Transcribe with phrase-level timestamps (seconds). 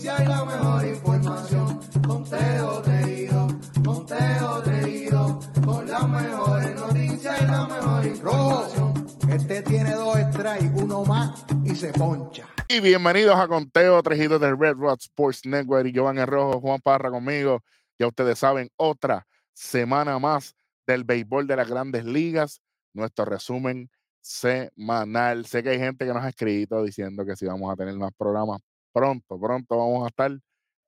[0.00, 1.80] noticias y la mejor información.
[2.06, 3.48] Conteo reído,
[3.84, 9.06] conteo reído, con las mejores noticias y la mejor información.
[9.30, 12.46] Este tiene dos strikes, uno más y se poncha.
[12.68, 17.10] Y bienvenidos a Conteo Trejido del Red Rod Sports Network y Giovanni Rojo, Juan Parra
[17.10, 17.62] conmigo.
[17.98, 20.54] Ya ustedes saben, otra semana más
[20.86, 22.62] del béisbol de las grandes ligas.
[22.94, 23.90] Nuestro resumen
[24.22, 25.44] semanal.
[25.44, 28.12] Sé que hay gente que nos ha escrito diciendo que si vamos a tener más
[28.16, 28.60] programas
[28.92, 30.32] pronto, pronto vamos a estar,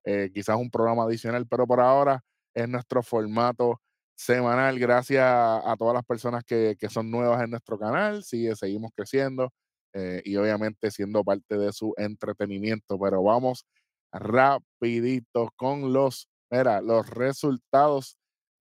[0.05, 2.21] eh, quizás un programa adicional, pero por ahora
[2.53, 3.81] es nuestro formato
[4.15, 4.79] semanal.
[4.79, 8.23] Gracias a todas las personas que, que son nuevas en nuestro canal.
[8.23, 9.51] Sigue, seguimos creciendo
[9.93, 12.99] eh, y obviamente siendo parte de su entretenimiento.
[12.99, 13.65] Pero vamos
[14.11, 18.17] rapidito con los, mira, los resultados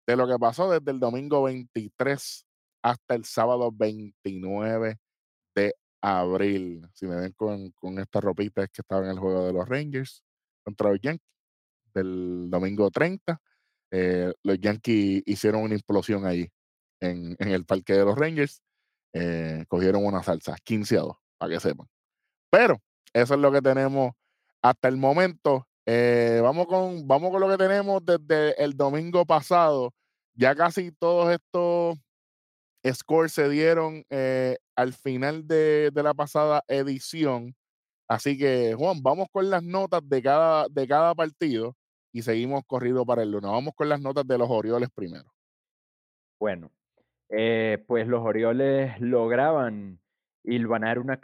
[0.06, 2.46] de lo que pasó desde el domingo 23
[2.82, 4.98] hasta el sábado 29
[5.54, 6.86] de abril.
[6.92, 9.68] Si me ven con, con esta ropita es que estaba en el juego de los
[9.68, 10.22] Rangers
[10.64, 11.26] contra los Yankees
[11.94, 13.40] del domingo 30.
[13.92, 16.48] Eh, los Yankees hicieron una implosión ahí
[17.00, 18.62] en, en el parque de los Rangers.
[19.14, 21.86] Eh, cogieron una salsa, 15 a 2, para que sepan.
[22.50, 22.80] Pero
[23.12, 24.12] eso es lo que tenemos
[24.62, 25.66] hasta el momento.
[25.86, 29.92] Eh, vamos, con, vamos con lo que tenemos desde el domingo pasado.
[30.34, 31.98] Ya casi todos estos
[32.90, 37.54] scores se dieron eh, al final de, de, la pasada edición.
[38.08, 41.76] Así que, Juan, vamos con las notas de cada, de cada partido
[42.12, 43.50] y seguimos corrido para el lunes.
[43.50, 45.32] Vamos con las notas de los Orioles primero.
[46.38, 46.70] Bueno,
[47.30, 50.00] eh, pues los Orioles lograban
[50.44, 51.20] hilvanar una,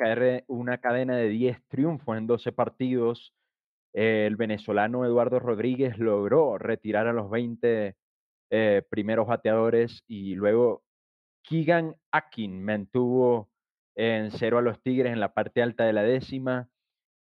[0.47, 3.35] una cadena de 10 triunfos en 12 partidos.
[3.93, 7.97] El venezolano Eduardo Rodríguez logró retirar a los 20
[8.51, 10.83] eh, primeros bateadores y luego
[11.49, 13.51] Keegan Akin mantuvo
[13.97, 16.69] en cero a los Tigres en la parte alta de la décima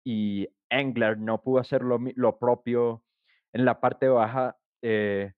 [0.03, 3.03] y Engler no pudo hacer lo, lo propio
[3.53, 5.33] en la parte baja eh,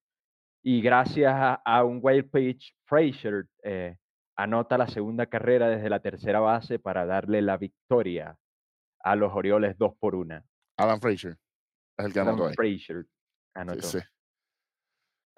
[0.64, 3.98] y gracias a, a un wild pitch, Frazier eh,
[4.36, 8.38] anota la segunda carrera desde la tercera base para darle la victoria
[9.02, 10.44] a los Orioles 2 por 1.
[10.78, 11.38] Alan Frazier
[11.98, 13.06] es el que anotó Alan Frazier
[13.54, 13.82] anotó.
[13.82, 14.06] Sí, sí.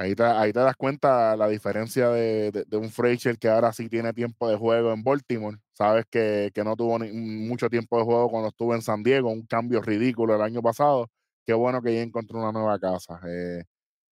[0.02, 0.24] Ahí te,
[0.60, 5.04] das cuenta la diferencia de, un Frazier que ahora sí tiene tiempo de juego en
[5.04, 5.58] Baltimore.
[5.74, 9.46] Sabes que, no tuvo ni, mucho tiempo de juego cuando estuvo en San Diego, un
[9.46, 11.08] cambio ridículo el año pasado.
[11.46, 13.20] Qué bueno que ya encontró una nueva casa.
[13.28, 13.64] Eh,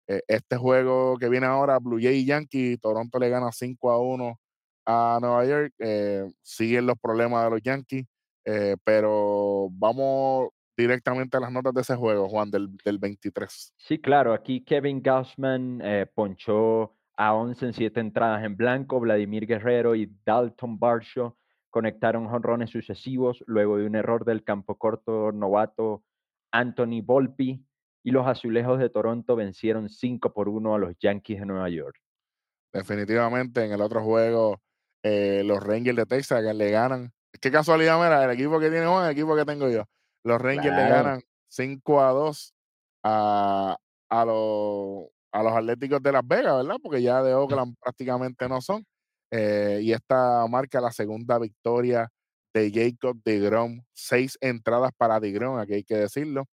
[0.09, 3.99] eh, este juego que viene ahora, Blue Jay y Yankee, Toronto le gana 5 a
[3.99, 4.41] 1
[4.87, 5.75] a Nueva York.
[5.79, 8.07] Eh, siguen los problemas de los Yankees,
[8.85, 13.75] pero vamos directamente a las notas de ese juego, Juan, del, del 23.
[13.77, 19.45] Sí, claro, aquí Kevin Gausman eh, ponchó a 11 en 7 entradas en blanco, Vladimir
[19.45, 21.37] Guerrero y Dalton Barshaw
[21.69, 26.05] conectaron jonrones sucesivos luego de un error del campo corto novato
[26.53, 27.63] Anthony Volpi
[28.05, 32.01] y los azulejos de Toronto vencieron 5 por 1 a los Yankees de Nueva York.
[32.73, 34.61] Definitivamente en el otro juego
[35.03, 37.13] eh, los Rangers de Texas que le ganan.
[37.41, 39.85] Qué casualidad, mira, el equipo que tiene Juan, el equipo que tengo yo.
[40.29, 40.83] Los Rangers claro.
[40.83, 42.55] le ganan 5 a 2
[43.03, 43.77] a,
[44.11, 46.77] a, los, a los Atléticos de Las Vegas, ¿verdad?
[46.83, 48.85] Porque ya de Oakland prácticamente no son.
[49.31, 52.11] Eh, y esta marca la segunda victoria
[52.53, 53.83] de Jacob de Grom.
[53.95, 56.45] Seis entradas para de Grom, aquí hay que decirlo.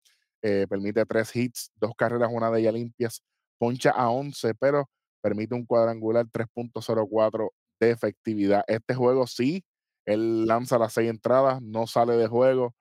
[0.41, 3.21] Eh, permite tres hits, dos carreras, una de ellas limpias.
[3.57, 4.89] Poncha a 11, pero
[5.21, 7.49] permite un cuadrangular 3.04
[7.81, 8.63] de efectividad.
[8.67, 9.65] Este juego sí,
[10.05, 12.73] él lanza las seis entradas, no sale de juego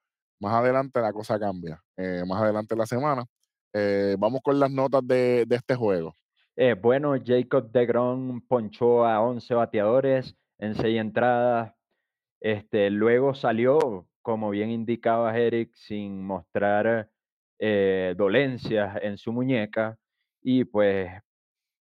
[0.44, 3.24] más adelante la cosa cambia, eh, más adelante la semana.
[3.72, 6.14] Eh, vamos con las notas de, de este juego.
[6.54, 11.72] Eh, bueno, Jacob DeGrom ponchó a 11 bateadores en 6 entradas.
[12.40, 17.08] Este, luego salió, como bien indicaba Eric, sin mostrar
[17.58, 19.96] dolencias en su muñeca.
[20.42, 21.10] Y pues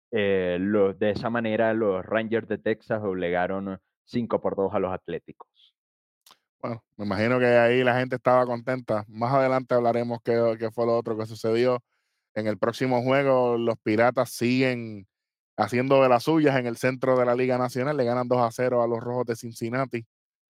[0.09, 5.75] de esa manera los Rangers de Texas doblegaron 5 por 2 a los Atléticos.
[6.63, 9.03] Bueno, me imagino que ahí la gente estaba contenta.
[9.09, 11.83] Más adelante hablaremos qué, qué, fue lo otro que sucedió.
[12.35, 15.05] En el próximo juego, los Piratas siguen
[15.57, 17.97] haciendo de las suyas en el centro de la Liga Nacional.
[17.97, 20.05] Le ganan 2 a 0 a los Rojos de Cincinnati.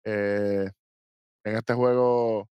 [0.04, 0.70] Eh,
[1.44, 2.48] en este juego,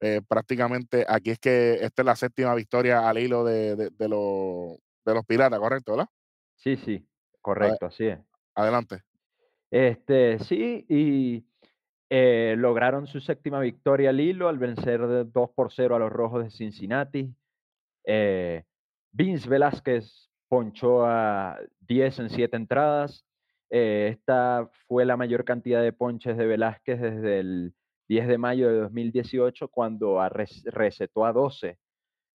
[0.00, 4.08] eh, prácticamente, aquí es que esta es la séptima victoria al hilo de, de, de,
[4.08, 5.92] lo, de los Piratas, ¿correcto?
[5.94, 6.08] ¿verdad?
[6.54, 7.04] Sí, sí,
[7.40, 8.20] correcto, así es.
[8.54, 9.02] Adelante.
[9.68, 11.44] Este, sí, y
[12.10, 16.44] eh, lograron su séptima victoria al hilo al vencer 2 por 0 a los Rojos
[16.44, 17.34] de Cincinnati.
[18.04, 18.64] Eh,
[19.12, 23.26] Vince Velázquez ponchó a 10 en 7 entradas.
[23.70, 27.74] Eh, esta fue la mayor cantidad de ponches de Velázquez desde el
[28.08, 31.78] 10 de mayo de 2018, cuando res recetó a 12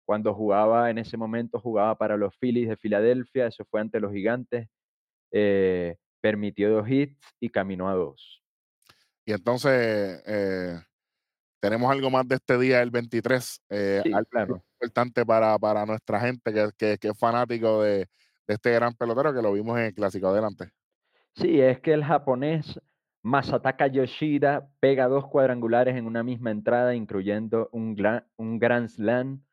[0.07, 4.11] cuando jugaba en ese momento, jugaba para los Phillies de Filadelfia, eso fue ante los
[4.11, 4.67] Gigantes,
[6.23, 8.43] permitió dos hits y caminó a dos.
[9.29, 10.81] Y entonces, eh,
[11.61, 14.65] tenemos algo más de este día, el 23, eh, Sí, algo claro.
[14.81, 17.99] importante para, para nuestra gente que, que, que es fanático de,
[18.47, 20.29] de este gran pelotero que lo vimos en el clásico.
[20.29, 20.71] Adelante.
[21.37, 22.81] Sí, es que el japonés
[23.23, 29.45] Masataka Yoshida pega dos cuadrangulares en una misma entrada, incluyendo un, gla- un Grand Slam.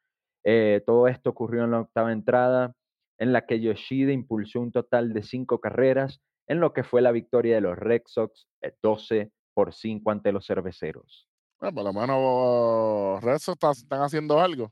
[0.46, 2.74] Eh, todo esto ocurrió en la octava entrada,
[3.18, 7.12] en la que Yoshida impulsó un total de cinco carreras, en lo que fue la
[7.12, 11.28] victoria de los Red Sox eh, 12 por 5 ante los cerveceros.
[11.60, 14.72] Bueno, por lo menos está- están haciendo algo.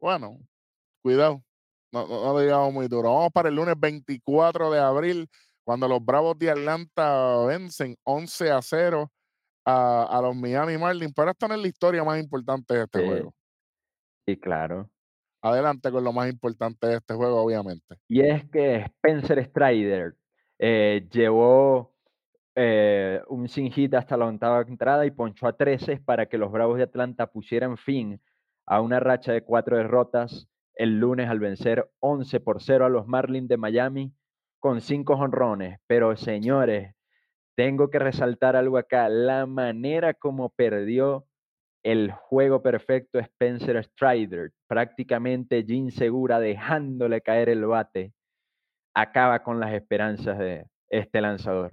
[0.00, 0.38] Bueno,
[1.02, 1.42] cuidado.
[1.92, 3.12] No, no, no lo digamos muy duro.
[3.12, 5.28] Vamos para el lunes 24 de abril,
[5.64, 9.10] cuando los Bravos de Atlanta vencen 11 a 0
[9.64, 11.12] a, a los Miami Marlins.
[11.14, 13.06] Pero esta no es la historia más importante de este Sí.
[13.06, 13.34] juego.
[14.26, 14.88] Sí, claro.
[15.42, 17.96] Adelante con lo más importante de este juego, obviamente.
[18.08, 20.14] Y es que Spencer Strider
[20.58, 21.91] eh, llevó
[22.54, 26.52] eh, un sin hit hasta la octava entrada y ponchó a 13 para que los
[26.52, 28.20] Bravos de Atlanta pusieran fin
[28.66, 33.06] a una racha de cuatro derrotas el lunes al vencer 11 por 0 a los
[33.06, 34.12] Marlins de Miami
[34.58, 35.80] con cinco jonrones.
[35.86, 36.94] Pero señores,
[37.56, 41.26] tengo que resaltar algo acá, la manera como perdió
[41.82, 48.12] el juego perfecto Spencer Strider, prácticamente Jim Segura dejándole caer el bate,
[48.94, 51.72] acaba con las esperanzas de este lanzador.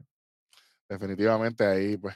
[0.90, 2.16] Definitivamente ahí pues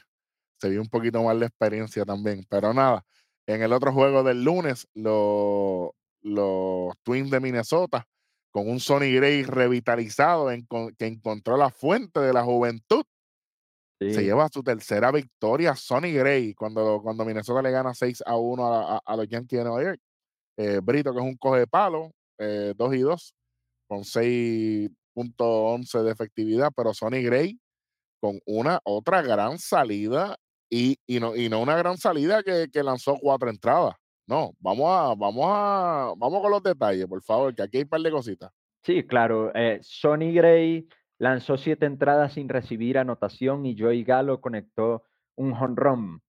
[0.60, 2.44] se vio un poquito más la experiencia también.
[2.48, 3.04] Pero nada,
[3.46, 8.06] en el otro juego del lunes, lo- los Twins de Minnesota,
[8.50, 13.04] con un Sonny Gray revitalizado, encon- que encontró la fuente de la juventud,
[14.12, 18.66] se lleva su tercera victoria Sonny Gray cuando, cuando Minnesota le gana 6 a 1
[18.66, 20.00] a, a- a los Yankees de Nueva York.
[20.58, 23.34] Eh, Brito, que es un coge de palo, eh, 2 y 2,
[23.88, 27.58] con 6.11 de efectividad, pero Sonny Gray
[28.24, 30.38] con una otra gran salida
[30.70, 33.96] y, y no, y no una gran salida que, lanzó cuatro entradas.
[34.26, 37.90] No, vamos a, vamos a, vamos con los detalles, por favor, que aquí hay un
[37.90, 38.50] par de cositas.
[38.82, 39.54] sí, claro.
[39.54, 40.88] eh, Sonny Gray
[41.18, 45.02] lanzó siete entradas sin recibir anotación y Joey Gallo conectó
[45.36, 46.22] un jonrón.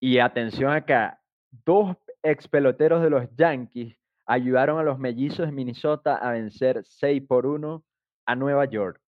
[0.00, 3.94] Y atención acá, dos ex peloteros de los Yankees
[4.24, 7.84] ayudaron a los mellizos de Minnesota a vencer 6 por 1
[8.24, 9.02] a Nueva York.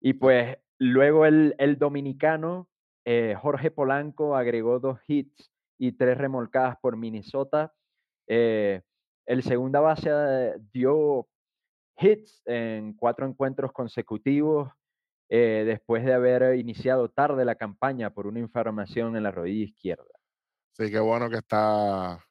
[0.00, 2.68] Y pues luego el, dominicano
[3.04, 7.74] eh, Jorge Polanco agregó dos hits y tres remolcadas por Minnesota.
[8.28, 8.82] Eh,
[9.26, 11.28] el segunda base eh, dio
[11.98, 14.70] hits en cuatro encuentros consecutivos
[15.26, 20.04] después de haber iniciado tarde la campaña por una inflamación en la rodilla izquierda.
[20.76, 22.24] Sí, qué bueno que está.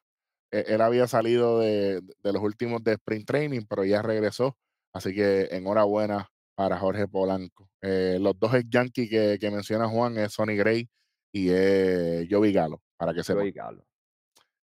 [0.50, 4.56] e- Él había salido de, de los últimos de Sprint Training, pero ya regresó.
[4.94, 7.68] Así que enhorabuena para Jorge Polanco.
[7.82, 10.88] Eh, los dos ex Yankee que, que menciona Juan es Sonny Gray
[11.32, 13.52] y es Joey Galo, para que sepan.
[13.54, 13.82] Joey.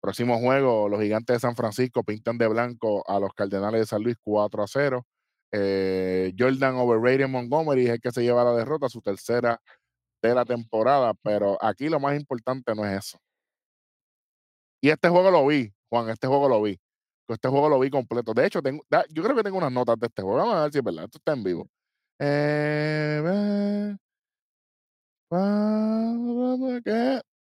[0.00, 4.02] Próximo juego, los gigantes de San Francisco pintan de blanco a los Cardenales de San
[4.02, 5.06] Luis 4 a 0.
[5.52, 9.60] Eh, Jordan Overrated Montgomery es el que se lleva la derrota, su tercera
[10.22, 13.18] de la temporada, pero aquí lo más importante no es eso.
[14.82, 16.78] Y este juego lo vi, Juan, este juego lo vi.
[17.34, 18.32] Este juego lo vi completo.
[18.34, 20.38] De hecho, tengo, yo creo que tengo unas notas de este juego.
[20.38, 21.04] Vamos a ver si es verdad.
[21.04, 21.68] Esto está en vivo.
[22.18, 23.96] Eh.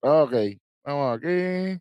[0.00, 0.32] Ok,
[0.84, 1.78] vamos aquí.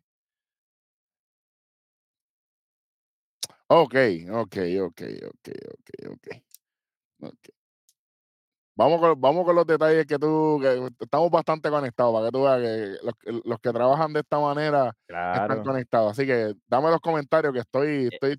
[3.68, 3.94] Ok,
[4.30, 6.26] ok, ok, ok, ok, ok.
[7.22, 7.55] ok.
[8.76, 12.42] Vamos con, vamos con los detalles que tú, que estamos bastante conectados, para que tú
[12.44, 14.92] veas que los, que- los que trabajan de esta manera
[15.42, 16.12] están conectados.
[16.12, 18.36] Así que dame los comentarios que estoy, estoy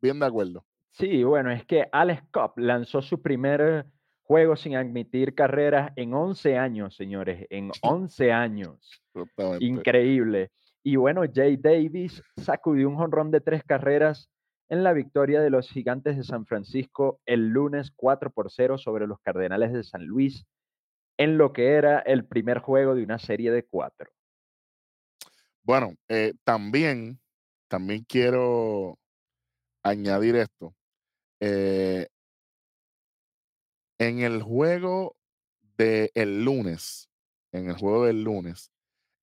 [0.00, 0.64] bien de acuerdo.
[0.92, 3.84] Sí, bueno, es que Alex Cobb lanzó su primer
[4.22, 9.02] juego sin admitir carreras en 11 años, señores, en 11 años.
[9.60, 10.50] Increíble.
[10.82, 14.30] Y bueno, Jay Davis sacudió un jonrón de tres carreras
[14.68, 19.06] en la victoria de los Gigantes de San Francisco el lunes 4 por 0 sobre
[19.06, 20.46] los Cardenales de San Luis,
[21.16, 24.10] en lo que era el primer juego de una serie de cuatro.
[25.62, 27.20] Bueno, eh, también,
[27.68, 28.98] también quiero
[29.82, 30.74] añadir esto.
[31.40, 32.08] Eh,
[33.98, 35.16] en el juego
[35.76, 37.10] del lunes,
[37.52, 38.70] en el juego del lunes,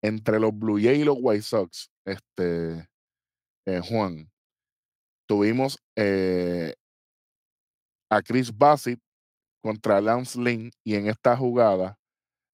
[0.02, 2.88] entre los Blue Jays y los White Sox, este,
[3.66, 4.30] eh, Juan,
[5.28, 6.76] tuvimos eh,
[8.10, 9.00] a Chris Bassett
[9.62, 11.98] contra Lance Lynn y en esta jugada,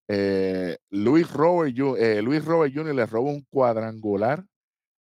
[0.10, 2.96] eh, Luis, Robert, eh, Luis Robert Jr.
[2.96, 4.46] le roba un cuadrangular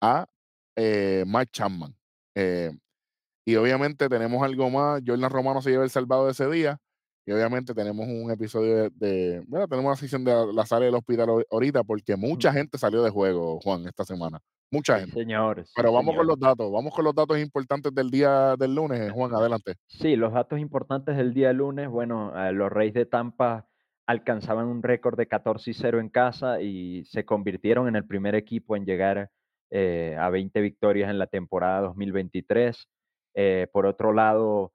[0.02, 0.28] a
[0.76, 1.96] eh, Mike Chapman.
[2.36, 2.72] Eh,
[3.46, 5.02] y obviamente tenemos algo más.
[5.06, 6.80] Jordan Romano se lleva el salvado de ese día.
[7.26, 10.96] Y obviamente tenemos un episodio de, de- bueno, tenemos una sesión de la sala del
[10.96, 14.40] hospital ahor- ahorita porque mucha gente salió de juego, Juan, esta semana.
[14.72, 15.20] Mucha Sí, gente.
[15.20, 15.64] señor.
[15.66, 19.12] sí, Pero vamos con los datos, vamos con los datos importantes del día del lunes,
[19.12, 19.76] Juan, adelante.
[19.88, 23.68] Sí, los datos importantes del día lunes, bueno, eh, los Reyes de Tampa
[24.06, 28.36] alcanzaban un récord de 14 y 0 en casa y se convirtieron en el primer
[28.36, 29.30] equipo en llegar
[29.72, 32.86] eh, a 20 victorias en la temporada 2023.
[33.36, 34.74] Eh, por otro lado,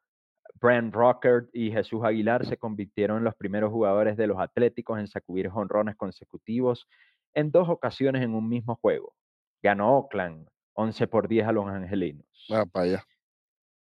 [0.61, 5.07] Brent Rocker y Jesús Aguilar se convirtieron en los primeros jugadores de los Atléticos en
[5.07, 6.89] sacudir jonrones consecutivos
[7.35, 9.15] en dos ocasiones en un mismo juego.
[9.63, 12.27] Ganó Oakland 11 por 10 a los Angelinos.
[12.51, 13.05] Ah, para allá.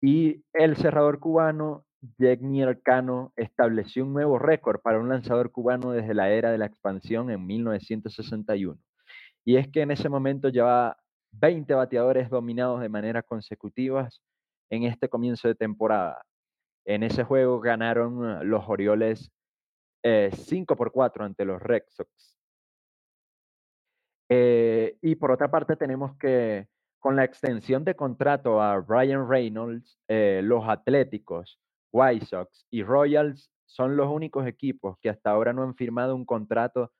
[0.01, 1.85] Y el cerrador cubano,
[2.17, 6.65] Yegnier Cano, estableció un nuevo récord para un lanzador cubano desde la era de la
[6.65, 8.79] expansión en 1961.
[9.45, 10.97] Y es que en ese momento llevaba
[11.31, 14.21] 20 bateadores dominados de manera consecutivas
[14.69, 16.23] en este comienzo de temporada.
[16.87, 19.31] En ese juego ganaron eh, los Orioles
[20.03, 22.37] 5 por 4 ante los Red Sox.
[24.29, 26.67] Eh, y por otra parte tenemos que
[26.99, 31.59] con la extensión de contrato a Ryan Reynolds, eh, los Atléticos,
[31.91, 36.25] White Sox y Royals son los únicos equipos que hasta ahora no han firmado un
[36.25, 36.91] contrato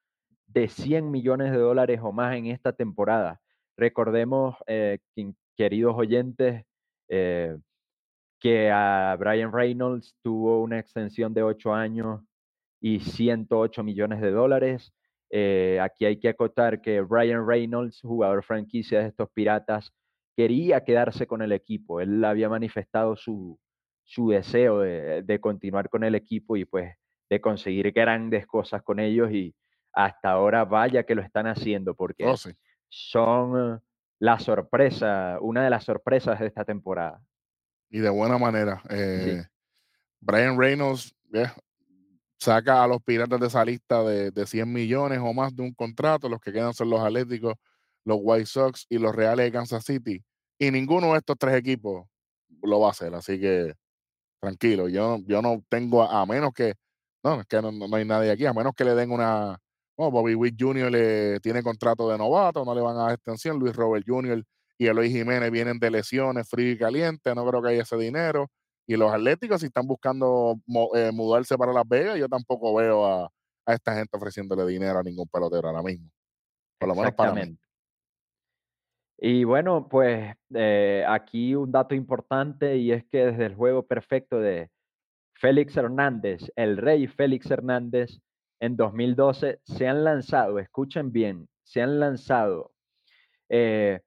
[0.46, 3.41] de 100 millones de dólares o más en esta temporada.
[3.75, 5.00] Recordemos, eh,
[5.56, 6.63] queridos oyentes,
[7.10, 7.58] eh,
[8.39, 12.22] que a Brian Reynolds tuvo una extensión de 8 años
[12.79, 14.94] y 108 millones de dólares.
[15.29, 19.91] Eh, aquí hay que acotar que Brian Reynolds, jugador franquicia de estos Piratas,
[20.36, 22.00] quería quedarse con el equipo.
[22.00, 23.60] Él había manifestado su,
[24.03, 26.94] su deseo de, de continuar con el equipo y pues
[27.29, 29.53] de conseguir grandes cosas con ellos y
[29.94, 32.51] hasta ahora vaya que lo están haciendo porque Oh, sí.
[32.88, 33.79] son eh,
[34.20, 37.20] la sorpresa, una de las sorpresas de esta temporada.
[37.89, 38.82] Y de buena manera.
[38.82, 39.46] Sí, Eh,
[40.20, 41.13] Brian Reynolds
[42.39, 45.74] saca a los piratas de esa lista de, de 100 millones o más de un
[45.74, 46.29] contrato.
[46.29, 47.53] Los que quedan son los Atléticos,
[48.03, 50.24] los White Sox y los Reales de Kansas City.
[50.60, 52.08] Y ninguno de estos tres equipos
[52.62, 53.13] lo va a hacer.
[53.15, 53.74] Así que
[54.39, 56.75] tranquilo, yo, yo no tengo, a, a menos que,
[57.24, 59.58] no, es que no, no hay nadie aquí, a menos que le den una,
[59.98, 60.91] bueno, Bobby Witt Jr.
[60.91, 64.44] le tiene contrato de novato, no le van a dar extensión, Luis Robert Jr.
[64.78, 68.50] y Eloy Jiménez vienen de lesiones, frío y caliente, no creo que haya ese dinero.
[68.86, 70.60] Y los Atléticos, si están buscando
[70.96, 73.30] eh, mudarse para Las Vegas, yo tampoco veo a,
[73.66, 76.10] esta gente ofreciéndole dinero a ningún pelotero ahora mismo,
[76.80, 77.58] por lo menos para mí.
[79.20, 84.40] Y bueno, pues eh, aquí un dato importante y es que desde el juego perfecto
[84.40, 84.70] de
[85.34, 88.20] Félix Hernández, el rey Félix Hernández,
[88.60, 92.72] en 2012 se han lanzado, escuchen bien, se han lanzado
[93.50, 94.02] eh,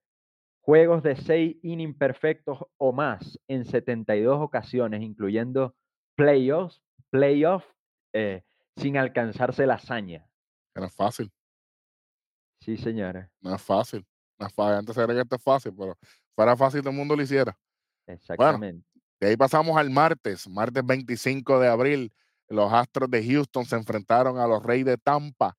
[0.60, 5.74] juegos de 6 innings perfectos o más en 72 ocasiones, incluyendo
[6.16, 7.64] playoffs, playoff,
[8.12, 8.42] eh,
[8.76, 10.26] sin alcanzarse la hazaña.
[10.74, 11.32] Es fácil,
[12.60, 14.06] Sí, señora, no es fácil.
[14.38, 14.74] No es fácil.
[14.74, 15.96] Antes cree que esto es fácil, pero
[16.34, 17.56] fuera fácil todo el mundo lo hiciera.
[18.06, 18.86] Bueno, exactamente.
[19.18, 22.12] De ahí pasamos al martes, martes 25 de abril.
[22.48, 25.56] Los Astros de Houston se enfrentaron a los Reyes de Tampa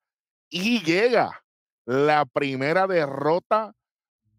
[0.50, 1.44] y llega
[1.86, 3.74] la primera derrota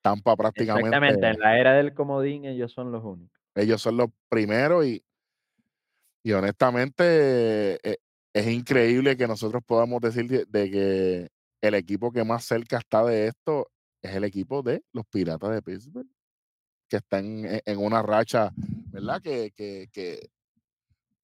[0.00, 3.36] Tampa prácticamente, Exactamente, en la era del comodín ellos son los únicos.
[3.56, 5.04] ellos son los primeros y,
[6.22, 7.96] y honestamente eh,
[8.32, 11.28] es increíble que nosotros podamos decir de, de que
[11.62, 15.62] el equipo que más cerca está de esto es el equipo de los Piratas de
[15.62, 16.06] Pittsburgh,
[16.90, 18.52] que están en, en una racha,
[18.92, 19.22] ¿verdad?
[19.22, 20.28] Que, que, que,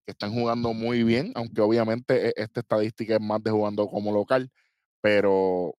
[0.06, 4.50] están jugando muy bien, aunque obviamente e- esta estadística es más de jugando como local,
[5.00, 5.74] pero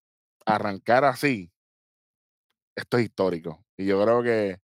[0.45, 1.49] arrancar así,
[2.75, 3.63] esto es histórico.
[3.77, 4.57] Y yo creo que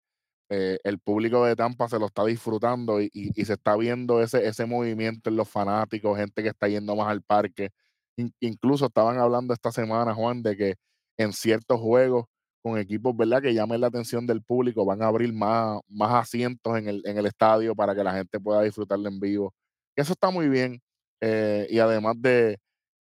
[0.49, 4.45] eh, el público de Tampa se lo está disfrutando y, y- se está viendo ese,
[4.47, 7.71] ese movimiento en los fanáticos, gente que está yendo más al parque.
[8.17, 10.75] In- incluso estaban hablando esta semana, Juan, de que
[11.17, 12.25] en ciertos juegos
[12.63, 13.41] con equipos, ¿verdad?
[13.43, 17.17] Que llamen la atención del público, van a abrir más, más asientos en el, en
[17.17, 19.53] el estadio para que la gente pueda disfrutarlo en vivo.
[19.97, 20.81] Eso está muy bien.
[21.21, 22.57] eh, y además de,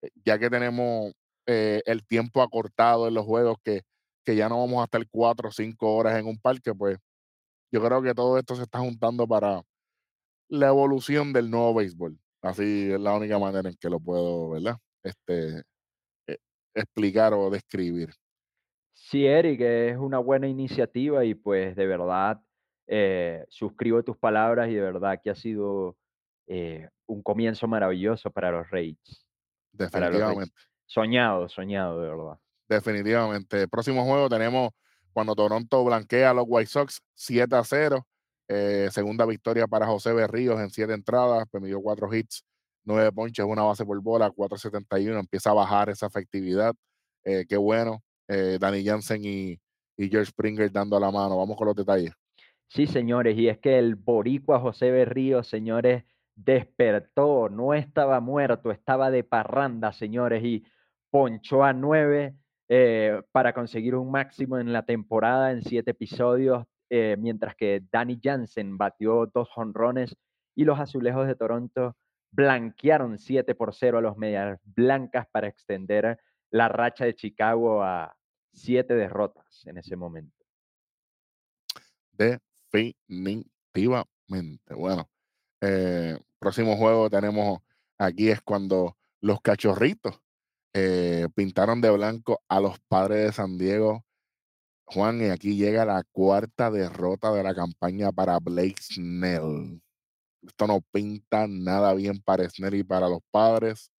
[0.02, 1.14] eh, ya que tenemos
[1.48, 3.82] eh, el tiempo acortado en los juegos, que,
[4.26, 6.98] que ya no vamos a estar cuatro o cinco horas en un parque, pues
[7.72, 9.62] yo creo que todo esto se está juntando para
[10.50, 12.18] la evolución del nuevo béisbol.
[12.42, 14.78] Así es la única manera en que lo puedo, ¿verdad?
[15.04, 15.64] Este,
[16.76, 18.10] explicar o describir.
[19.00, 22.42] Sí, Eric, es una buena iniciativa y pues de verdad
[22.88, 25.96] eh, suscribo tus palabras y de verdad que ha sido
[26.48, 28.98] eh, un comienzo maravilloso para los Reyes,
[29.92, 30.20] para los.
[30.20, 30.54] Definitivamente.
[30.88, 32.40] Soñado, soñado, de verdad.
[32.68, 33.62] Definitivamente.
[33.62, 34.72] El próximo juego tenemos
[35.14, 38.06] cuando Toronto blanquea a los White Sox 7 a 0.
[38.50, 42.44] eh, segunda victoria para José Berríos en siete entradas, permitió cuatro hits,
[42.84, 45.20] nueve ponches, una base por bola, 4.71.
[45.20, 46.74] Empieza a bajar esa efectividad.
[47.24, 48.02] Eh, qué bueno.
[48.28, 49.60] Eh, Danny Jansen y,
[49.98, 51.38] y George Springer dando la mano.
[51.38, 52.14] Vamos con los detalles.
[52.68, 56.04] Sí, señores, y es que el boricua José Berríos, señores,
[56.36, 60.66] despertó, no estaba muerto, estaba de parranda, señores, y
[61.10, 62.36] ponchó a nueve
[62.68, 68.20] eh, para conseguir un máximo en la temporada en siete episodios, eh, mientras que Danny
[68.22, 70.16] Jansen batió dos jonrones
[70.54, 71.96] y los azulejos de Toronto
[72.32, 76.20] blanquearon 7 por 0 a los medias blancas para extender
[76.52, 78.16] la racha de Chicago a
[78.54, 80.46] siete derrotas en ese momento.
[82.12, 84.76] Definitivamente.
[84.76, 85.10] Bueno,
[85.62, 87.60] eh, próximo juego tenemos
[87.98, 90.20] aquí es cuando los cachorritos
[90.74, 94.04] eh, pintaron de blanco a los padres de San Diego.
[94.86, 99.82] Juan, y aquí llega la cuarta derrota de la campaña para Blake Snell.
[100.42, 103.92] Esto no pinta nada bien para Snell y para los padres.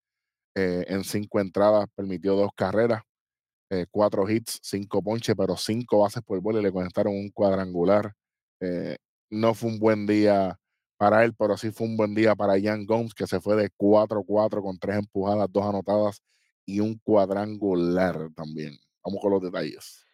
[0.59, 3.03] Eh, en cinco entradas permitió dos carreras,
[3.71, 8.13] eh, cuatro hits, cinco ponches, pero cinco bases por bola y le conectaron un cuadrangular.
[8.59, 8.97] Eh,
[9.31, 10.59] no fue un buen día
[10.97, 13.71] para él, pero sí fue un buen día para Jan Gomes, que se fue de
[13.77, 16.21] 4-4 con tres empujadas, dos anotadas
[16.67, 18.77] y un cuadrangular también.
[19.05, 20.05] Vamos con los detalles.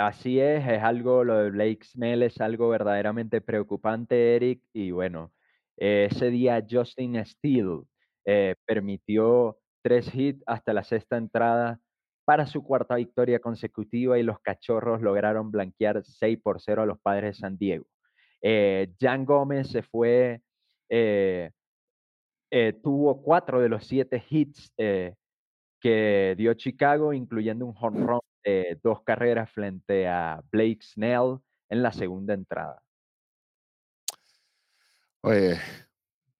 [0.00, 5.32] Así es, es algo, lo de Blake Snell es algo verdaderamente preocupante, Eric, y bueno,
[5.76, 7.82] ese día Justin Steele
[8.26, 11.80] eh, permitió tres hits hasta la sexta entrada
[12.26, 16.98] para su cuarta victoria consecutiva y los cachorros lograron blanquear 6 por 0 a los
[17.00, 17.86] padres de San Diego.
[18.42, 20.42] Eh, Jan Gómez se fue,
[20.88, 21.50] eh,
[22.50, 28.78] eh, tuvo cuatro de los siete hits que dio Chicago, incluyendo un home run de
[28.82, 32.82] dos carreras frente a Blake Snell en la segunda entrada.
[35.22, 35.58] Oye,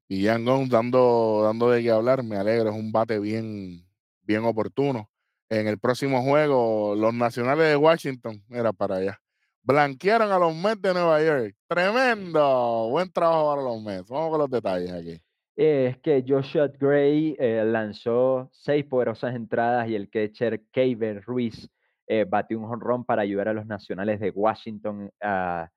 [0.09, 3.85] y Jan Gomes dando, dando de qué hablar, me alegro, es un bate bien,
[4.23, 5.11] bien oportuno.
[5.49, 9.21] En el próximo juego, los nacionales de Washington, era para allá,
[9.62, 11.57] blanquearon a los Mets de Nueva York.
[11.69, 14.09] Tremendo, buen trabajo para los Mets.
[14.09, 15.21] Vamos con los detalles aquí.
[15.57, 21.69] Es que Joshua Gray eh, lanzó seis poderosas entradas y el catcher Kevin Ruiz
[22.07, 25.71] eh, batió un jonrón para ayudar a los nacionales de Washington a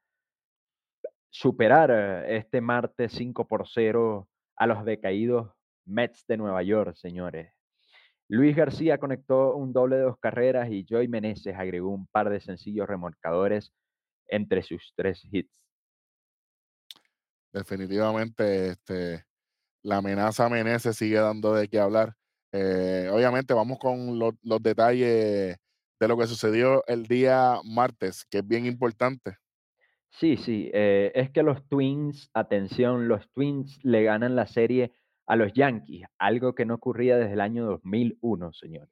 [1.29, 5.51] superar eh, este martes 5 por 0 a los decaídos
[5.85, 7.53] Mets de Nueva York, señores.
[8.29, 12.39] Luis García conectó un doble de dos carreras y Joey Meneses agregó un par de
[12.39, 13.73] sencillos remolcadores
[14.27, 15.51] entre sus tres hits.
[17.51, 19.25] Definitivamente, este,
[19.83, 22.13] la amenaza Meneses sigue dando de qué hablar.
[22.51, 25.57] Eh, obviamente, vamos con lo- los detalles
[25.99, 29.37] de lo que sucedió el día martes, que es bien importante.
[30.11, 34.91] Sí, sí, eh, es que los Twins, atención, los Twins le ganan la serie
[35.27, 38.89] a los Yankees, algo que no ocurría desde el año 2001, señores.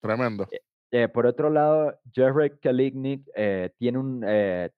[0.00, 0.46] Tremendo.
[0.92, 4.70] Eh, por otro lado, Jared Kalignick eh, tiene un, eh,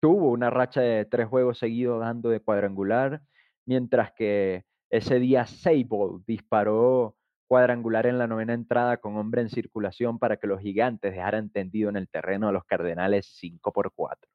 [0.00, 3.22] tuvo una racha de tres juegos seguidos dando de cuadrangular,
[3.64, 7.16] mientras que ese día Sable disparó
[7.48, 11.88] cuadrangular en la novena entrada con hombre en circulación para que los gigantes dejaran tendido
[11.88, 14.30] en el terreno a los Cardenales 5 por 4.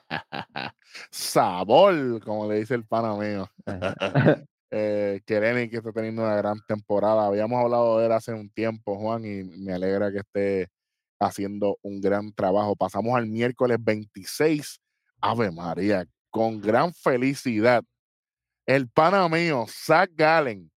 [1.10, 3.50] Sabor, como le dice el pana mío.
[4.74, 7.26] Eh, que está teniendo una gran temporada.
[7.26, 10.70] Habíamos hablado de él hace un tiempo, Juan, y me alegra que esté
[11.20, 12.74] haciendo un gran trabajo.
[12.74, 14.80] Pasamos al miércoles 26.
[15.20, 17.84] Ave María, con gran felicidad.
[18.64, 20.72] El pana mío, Zach Gallen,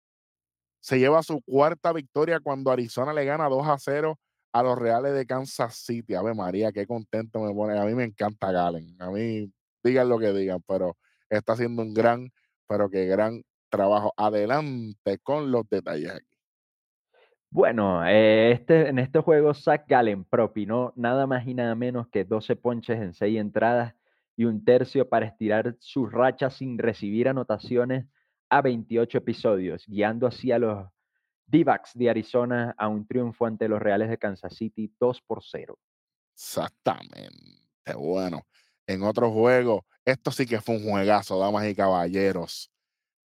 [0.81, 4.18] se lleva su cuarta victoria cuando Arizona le gana 2 a 0
[4.53, 6.15] a los Reales de Kansas City.
[6.15, 7.79] Ave María, qué contento me pone.
[7.79, 8.97] A mí me encanta Gallen.
[9.01, 9.51] A mí,
[9.83, 10.97] digan lo que digan, pero
[11.31, 12.31] está haciendo un gran,
[12.69, 14.12] pero que gran trabajo.
[14.17, 16.27] Adelante con los detalles aquí.
[17.51, 22.25] Bueno, eh, este, en este juego Zach Gallen propinó nada más y nada menos que
[22.25, 23.95] 12 ponches en 6 entradas
[24.37, 28.07] y un tercio para estirar su racha sin recibir anotaciones
[28.49, 30.88] a 28 episodios, guiando así a los
[31.53, 35.79] D-backs de Arizona a un triunfo ante los Reales de Kansas City 2 por 0.
[36.35, 37.95] Exactamente.
[37.95, 38.47] Bueno,
[38.87, 42.71] en otro juego, esto sí que fue un juegazo, damas y caballeros.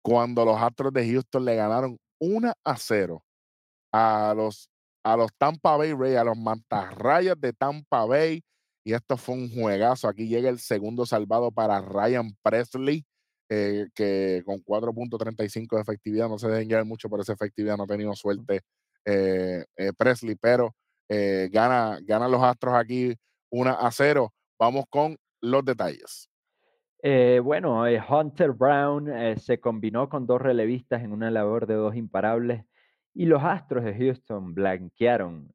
[0.02, 3.24] Cuando los Astros de Houston le ganaron 1 a 0
[3.94, 4.70] a los,
[5.04, 8.44] a los Tampa Bay Rays, a los Mantarrayas de Tampa Bay.
[8.84, 10.10] Y esto fue un juegazo.
[10.10, 13.06] Aquí llega el segundo salvado para Ryan Presley,
[13.50, 17.84] eh, que con 4.35 de efectividad, no se deben llevar mucho por esa efectividad, no
[17.84, 18.62] ha tenido suerte
[19.06, 20.76] eh, eh, Presley, pero
[21.10, 23.16] gana, ganan los Astros aquí
[23.50, 24.34] 1 a 0.
[24.60, 26.30] Vamos con los detalles.
[27.04, 31.76] Eh, bueno, eh, Hunter Brown eh, se combinó con dos relevistas en una labor de
[31.76, 32.66] dos imparables
[33.14, 35.54] y los Astros de Houston blanquearon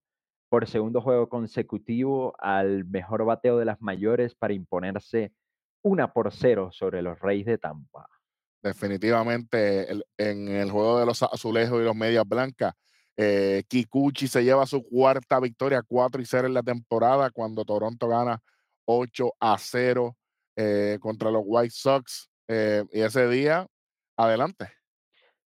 [0.48, 5.32] por segundo juego consecutivo al mejor bateo de las mayores para imponerse
[5.82, 8.06] una por cero sobre los Reyes de Tampa.
[8.62, 12.74] Definitivamente el- en el juego de los azulejos y los medias blancas,
[13.16, 18.08] eh, Kikuchi se lleva su cuarta victoria, 4 y 0 en la temporada, cuando Toronto
[18.08, 18.40] gana
[18.84, 20.16] 8 a 0
[20.56, 22.28] eh, contra los White Sox.
[22.48, 23.66] eh, y ese día,
[24.16, 24.68] adelante.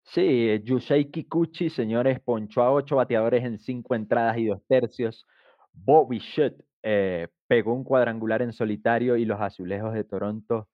[0.03, 5.25] Sí, Yusei Kikuchi, señores, ponchó a ocho bateadores en cinco entradas y dos tercios.
[5.73, 6.53] Bobby Schutt
[6.87, 10.69] eh, pegó un cuadrangular en solitario y los azulejos de Toronto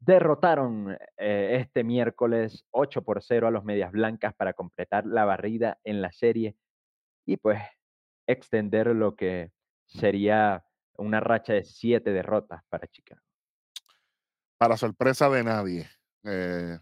[0.00, 5.78] derrotaron eh, este miércoles 8 por 0 a los Medias Blancas para completar la barrida
[5.84, 6.56] en la serie
[7.24, 7.62] y pues
[8.26, 9.52] extender lo que
[9.86, 10.64] sería
[10.98, 13.22] una racha de siete derrotas para Chicago.
[14.58, 15.88] Para sorpresa de nadie.
[16.24, 16.76] eh,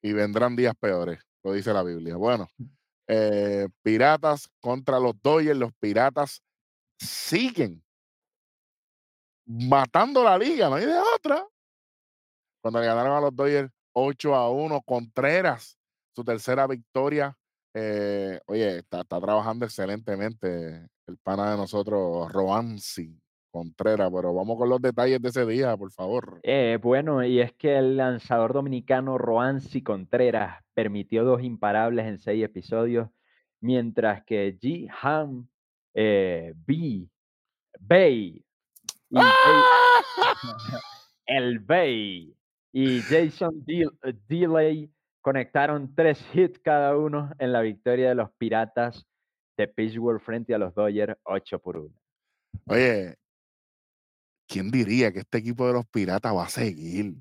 [0.00, 2.14] y vendrán días peores, lo dice la Biblia.
[2.14, 2.48] Bueno,
[3.08, 6.40] eh, Piratas contra los Dodgers, los Piratas
[7.00, 7.82] siguen
[9.46, 11.46] matando la liga, no hay de otra.
[12.62, 15.78] Cuando le ganaron a los Dodgers 8 a 1, Contreras,
[16.14, 17.36] su tercera victoria.
[17.74, 23.16] eh, oye, está, trabajando excelentemente el pana de nosotros, Roansi
[23.50, 26.40] Contreras, pero vamos con los detalles de ese día, por favor.
[26.42, 32.44] Eh, bueno, y es que el lanzador dominicano Roansi Contreras permitió dos imparables en seis
[32.44, 33.08] episodios,
[33.60, 34.88] mientras que G.
[35.02, 35.48] Ham
[35.94, 37.06] eh, B.
[37.80, 38.44] Bay
[39.08, 39.62] y Jay-
[41.26, 42.34] el Bay
[42.72, 48.30] y Jason Dil- eh, Delay conectaron tres hits cada uno en la victoria de los
[48.32, 49.06] Piratas
[49.56, 51.94] de Pittsburgh frente a los Dodgers 8 por 1.
[52.66, 53.16] Oye,
[54.46, 57.14] ¿quién diría que este equipo de los Piratas va a seguir?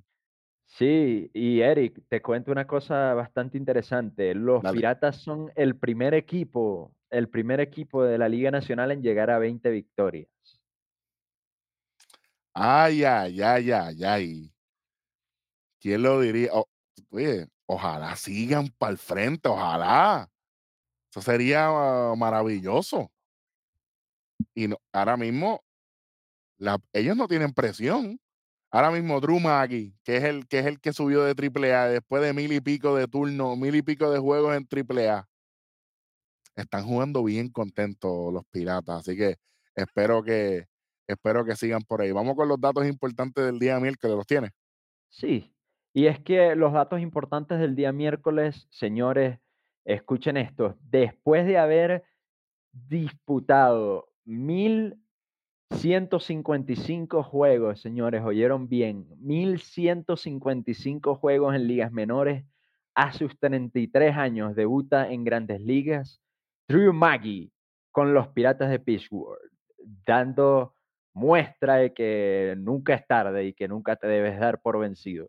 [0.65, 4.33] Sí, y Eric, te cuento una cosa bastante interesante.
[4.35, 4.77] Los Dale.
[4.77, 9.39] Piratas son el primer equipo, el primer equipo de la Liga Nacional en llegar a
[9.39, 10.27] 20 victorias.
[12.53, 14.51] Ay, ay, ay, ay, ay.
[15.79, 16.51] ¿Quién lo diría?
[17.09, 20.29] Oye, ojalá sigan para el frente, ojalá.
[21.11, 23.11] Eso sería ah, maravilloso.
[24.53, 25.63] Y no- ahora mismo,
[26.93, 28.19] ellos no tienen presión.
[28.71, 29.39] Ahora mismo Drew
[30.03, 32.61] que es el que es el que subió de triple A después de mil y
[32.61, 35.28] pico de turno, mil y pico de juegos en triple A.
[36.59, 38.99] Están jugando bien contentos los piratas.
[38.99, 39.37] Así que
[39.75, 40.65] espero que,
[41.07, 42.11] espero que sigan por ahí.
[42.11, 44.49] Vamos con los datos importantes del día miércoles, ¿los tiene?
[45.09, 45.53] Sí,
[45.93, 49.39] y es que los datos importantes del día miércoles, señores,
[49.85, 52.03] escuchen esto, después de haber
[52.71, 62.45] disputado 1155 juegos, señores, oyeron bien, 1155 juegos en ligas menores,
[62.93, 66.21] a sus 33 años debuta en grandes ligas,
[66.69, 67.51] Drew Maggi
[67.91, 69.39] con los Piratas de Pittsburgh,
[70.05, 70.75] dando
[71.13, 75.27] muestra de que nunca es tarde y que nunca te debes dar por vencido.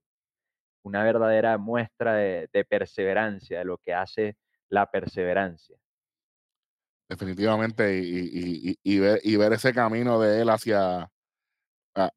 [0.82, 4.36] una verdadera muestra de, de perseverancia, de lo que hace
[4.70, 5.76] la perseverancia.
[7.08, 11.10] Definitivamente, y, y- y- y ver, y ver ese camino de él hacia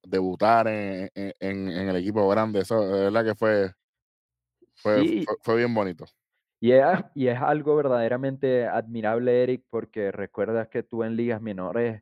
[0.03, 3.71] debutar en, en- en- en el equipo grande, eso de verdad que fue,
[4.75, 6.05] fue, Sí, fue, fue bien bonito.
[6.63, 12.01] Y es, y es algo verdaderamente admirable, Eric, porque recuerdas que tú en ligas menores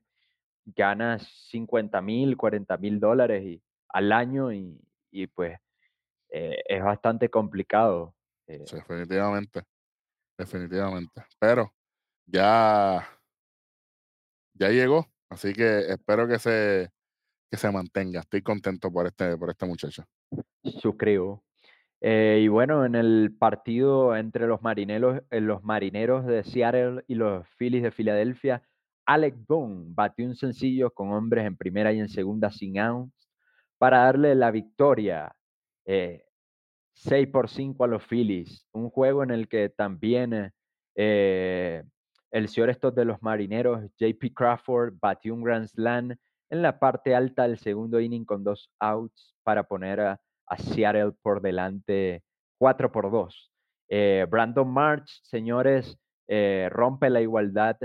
[0.65, 5.57] ganas 50 mil, 40 mil dólares y- al año y, y pues
[6.29, 8.13] eh, es bastante complicado.
[8.45, 9.63] eh, Sí, definitivamente,
[10.37, 11.23] definitivamente.
[11.39, 11.73] Pero
[12.27, 13.03] ya,
[14.53, 16.91] ya llegó, así que espero que se,
[17.49, 18.19] que se mantenga.
[18.19, 20.03] Estoy contento por este, por este muchacho.
[20.79, 21.43] suscribo.
[22.01, 27.15] Eh, y bueno, en el partido entre los marineros, eh, los marineros de Seattle y
[27.15, 28.63] los Phillies de Filadelfia,
[29.05, 33.29] Alec Boone batió un sencillo con hombres en primera y en segunda sin outs
[33.77, 35.35] para darle la victoria
[35.85, 36.23] eh,
[36.93, 38.67] 6 por 5 a los Phillies.
[38.71, 40.51] Un juego en el que también
[40.95, 41.83] eh,
[42.31, 46.15] el señor estos de los marineros, JP Crawford, batió un Grand Slam
[46.49, 51.13] en la parte alta del segundo inning con dos outs para poner a, a Seattle
[51.21, 52.23] por delante
[52.59, 53.51] 4 por 2.
[53.89, 57.77] Eh, Brandon March, señores, eh, rompe la igualdad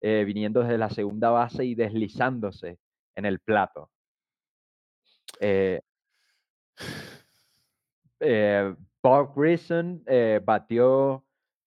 [0.00, 2.78] eh, viniendo desde la segunda base y deslizándose
[3.14, 3.90] en el plato.
[9.02, 11.24] Bob Grissom eh, batió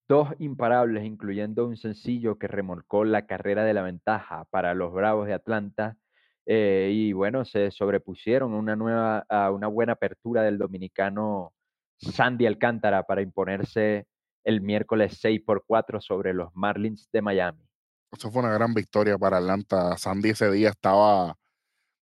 [0.08, 5.28] dos imparables, incluyendo un sencillo que remolcó la carrera de la ventaja para los Bravos
[5.28, 5.98] de Atlanta.
[6.46, 11.54] Eh, y bueno, se sobrepusieron una, nueva, a una buena apertura del dominicano
[11.98, 14.08] Sandy Alcántara para imponerse
[14.44, 17.68] el miércoles 6 por 4 sobre los Marlins de Miami.
[18.12, 19.98] Eso fue una gran victoria para Atlanta.
[19.98, 21.36] Sandy ese día estaba,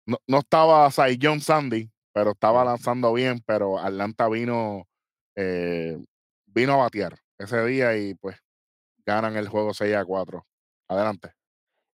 [0.06, 4.88] no, no estaba Cy John Sandy, pero estaba lanzando bien, pero Atlanta vino,
[5.36, 5.97] eh,
[6.45, 8.38] vino a batear ese día y pues
[9.06, 10.45] ganan el juego 6 a 4.
[10.89, 11.32] Adelante.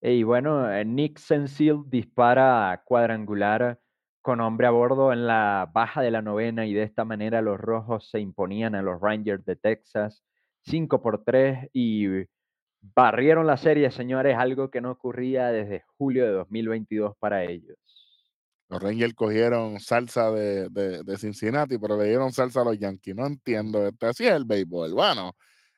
[0.01, 3.79] Y bueno, eh, Nick Sensil dispara cuadrangular
[4.21, 7.59] con hombre a bordo en la baja de la novena y de esta manera los
[7.59, 10.23] rojos se imponían a los Rangers de Texas
[10.62, 12.07] 5 por 3 y
[12.81, 17.77] barrieron la serie, señores, algo que no ocurría desde julio de 2022 para ellos.
[18.69, 23.15] Los Rangers cogieron salsa de, de- Cincinnati, pero le dieron salsa a los Yankees.
[23.15, 23.88] No entiendo.
[23.88, 24.93] Este, así es el béisbol.
[24.93, 25.31] Bueno,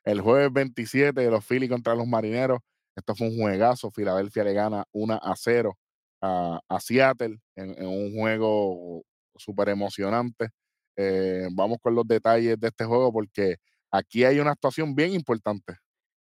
[0.04, 2.60] el jueves 27 de los Phillies contra los Marineros.
[2.96, 3.92] Esto fue un juegazo.
[3.92, 5.78] Filadelfia le gana 1 a 0
[6.22, 9.04] a, Seattle en, en un juego
[9.36, 10.50] súper emocionante.
[10.96, 13.56] Eh, vamos con los detalles de este juego porque
[13.92, 15.76] aquí hay una actuación bien importante.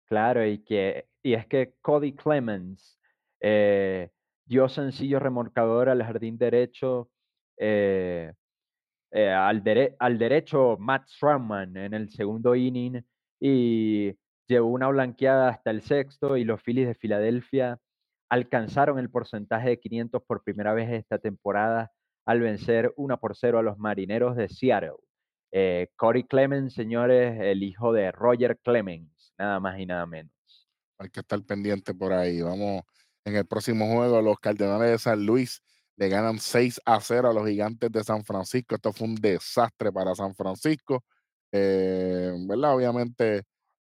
[0.07, 2.99] Claro, y, que, y es que Cody Clemens
[3.41, 4.11] eh,
[4.45, 7.11] dio sencillo remolcador al jardín derecho,
[7.59, 8.33] eh,
[9.13, 13.05] al, dere- al derecho Matt Strawman en el segundo inning
[13.41, 14.13] y
[14.51, 17.81] llevó una blanqueada hasta el sexto y los Phillies de Filadelfia
[18.29, 21.93] alcanzaron el porcentaje de 500 por primera vez esta temporada
[22.27, 24.97] al vencer 1 por 0 a los Marineros de Seattle.
[25.53, 30.33] Eh, Cody Clemens, señores, el hijo de Roger Clemens, nada más y nada menos.
[30.99, 32.41] Hay que estar pendiente por ahí.
[32.41, 32.83] Vamos
[33.25, 34.23] en el próximo juego.
[34.23, 35.63] Los Cardenales de San Luis
[35.97, 38.75] le ganan 6 a 0 a los Gigantes de San Francisco.
[38.75, 41.05] Esto fue un desastre para San Francisco.
[41.51, 42.77] Eh, ¿Verdad?
[42.77, 43.43] Obviamente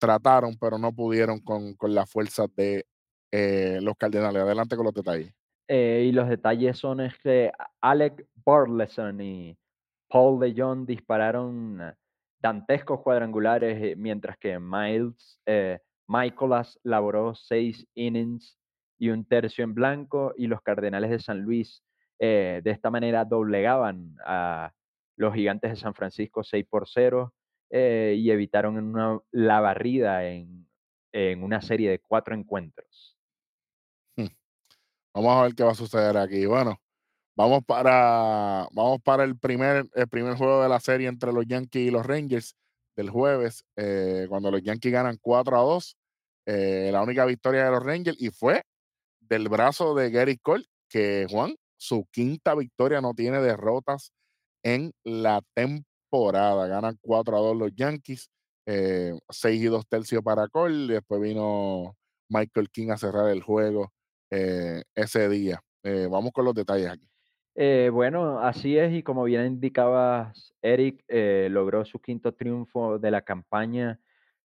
[0.03, 2.85] trataron, pero no pudieron con, con las fuerzas de
[3.31, 4.41] eh, los Cardenales.
[4.41, 5.33] Adelante con los detalles.
[5.69, 9.57] Eh, y los detalles son es que Alec Burleson y
[10.09, 11.79] Paul DeJong dispararon
[12.41, 18.57] dantescos cuadrangulares, eh, mientras que Miles, eh, Michaelas laboró seis innings
[18.99, 21.81] y un tercio en blanco, y los Cardenales de San Luis
[22.19, 24.73] eh, de esta manera doblegaban a
[25.15, 27.33] los Gigantes de San Francisco 6 por 0
[27.75, 30.67] eh, y evitaron la barrida en,
[31.11, 33.17] en una serie de cuatro encuentros.
[35.15, 36.45] Vamos a ver qué va a suceder aquí.
[36.45, 36.79] Bueno,
[37.35, 41.87] vamos para, vamos para el, primer, el primer juego de la serie entre los Yankees
[41.87, 42.55] y los Rangers
[42.95, 45.97] del jueves, eh, cuando los Yankees ganan 4 a 2.
[46.45, 48.61] eh, la única victoria de los Rangers y fue
[49.19, 54.13] del brazo de Gary Cole, que Juan, su quinta victoria no tiene derrotas
[54.63, 55.92] en la temporada.
[56.13, 58.29] Ganan 4 a 2 los Yankees,
[58.65, 60.93] eh, 6 y 2 tercios para Cole.
[60.93, 61.95] Después vino
[62.29, 63.91] Michael King a cerrar el juego
[64.29, 65.59] eh, ese día.
[65.83, 67.07] Eh, vamos con los detalles aquí.
[67.55, 71.03] Eh, bueno, así es, y como bien indicabas, Eric
[71.49, 73.99] logró su quinto triunfo de la campaña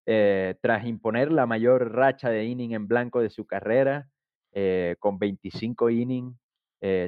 [0.05, 4.09] tras imponer la mayor racha de inning en blanco de su carrera,
[4.99, 6.35] con 25 innings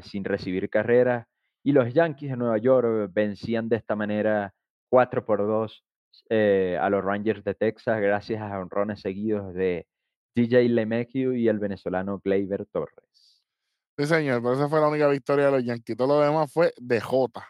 [0.03, 1.29] sin recibir carrera,
[1.62, 4.55] y los Yankees de Nueva York vencían de esta manera
[4.88, 5.85] 4 por 2
[6.31, 9.87] eh, a los Rangers de Texas gracias a honrones seguidos de
[10.35, 13.42] DJ LeMahieu y el venezolano Gleyber Torres.
[13.99, 15.96] Sí, señor, pero esa fue la única victoria de los Yankees.
[15.96, 17.46] Todo lo demás fue de Jota.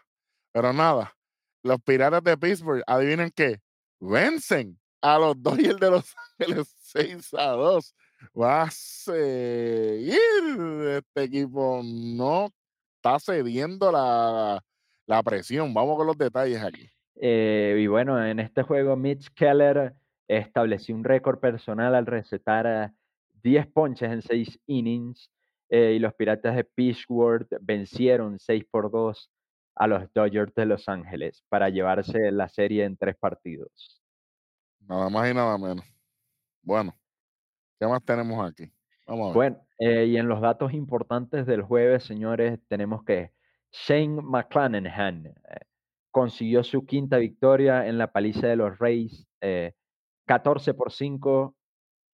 [0.53, 1.15] Pero nada,
[1.63, 3.61] los Piratas de Pittsburgh, adivinen qué,
[4.01, 7.95] vencen a los Dodgers de Los Ángeles 6 a 2.
[8.39, 10.19] Va a seguir
[10.89, 12.53] este equipo, no
[13.01, 14.63] está cediendo la,
[15.07, 15.73] la presión.
[15.73, 16.89] Vamos con los detalles aquí.
[17.17, 19.95] Eh, y bueno, en este juego Mitch Keller
[20.29, 22.95] estableció un récord personal al recetar a
[23.43, 25.31] 10 ponches en 6 innings
[25.71, 29.31] eh, y los Piratas de Pittsburgh vencieron 6 por 2
[29.77, 34.03] a los Dodgers de Los Ángeles para llevarse la serie en tres partidos.
[34.81, 35.85] Nada más y nada menos.
[36.63, 36.95] Bueno,
[37.79, 38.71] ¿qué más tenemos aquí?
[39.11, 43.33] Bueno, eh, y en los datos importantes del jueves, señores, tenemos que
[43.73, 45.33] Shane McClanahan eh,
[46.11, 49.75] consiguió su quinta victoria en la paliza de los Rays, eh,
[50.27, 51.57] 14 por 5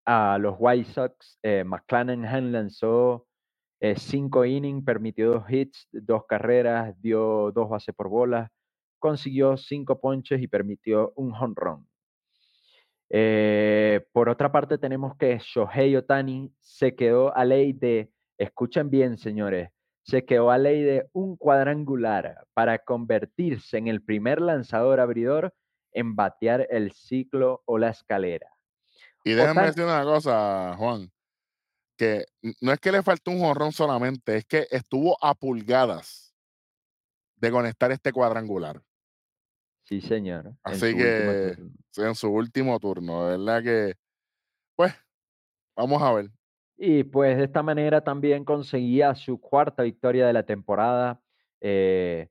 [0.07, 1.39] a los White Sox.
[1.43, 3.27] Eh, McClanahan lanzó
[3.81, 8.51] eh, cinco innings, permitió dos hits, dos carreras, dio dos bases por bola,
[8.99, 11.87] consiguió cinco ponches y permitió un home run.
[13.11, 19.16] Eh, por otra parte, tenemos que Shohei Otani se quedó a ley de, escuchen bien,
[19.16, 19.71] señores,
[20.03, 25.55] se quedó a ley de un cuadrangular para convertirse en el primer lanzador abridor
[25.92, 28.49] en batear el ciclo o la escalera.
[29.25, 31.11] Y déjame Otani- decir una cosa, Juan,
[31.97, 32.27] que
[32.61, 36.35] no es que le faltó un jonrón solamente, es que estuvo a pulgadas
[37.37, 38.83] de conectar este cuadrangular.
[39.87, 40.53] Sí, señor.
[40.62, 41.57] Así que
[41.96, 43.94] en su último turno, de verdad que,
[44.75, 44.92] pues,
[45.77, 46.31] vamos a ver.
[46.77, 51.20] Y pues de esta manera también conseguía su cuarta victoria de la temporada.
[51.61, 52.29] eh,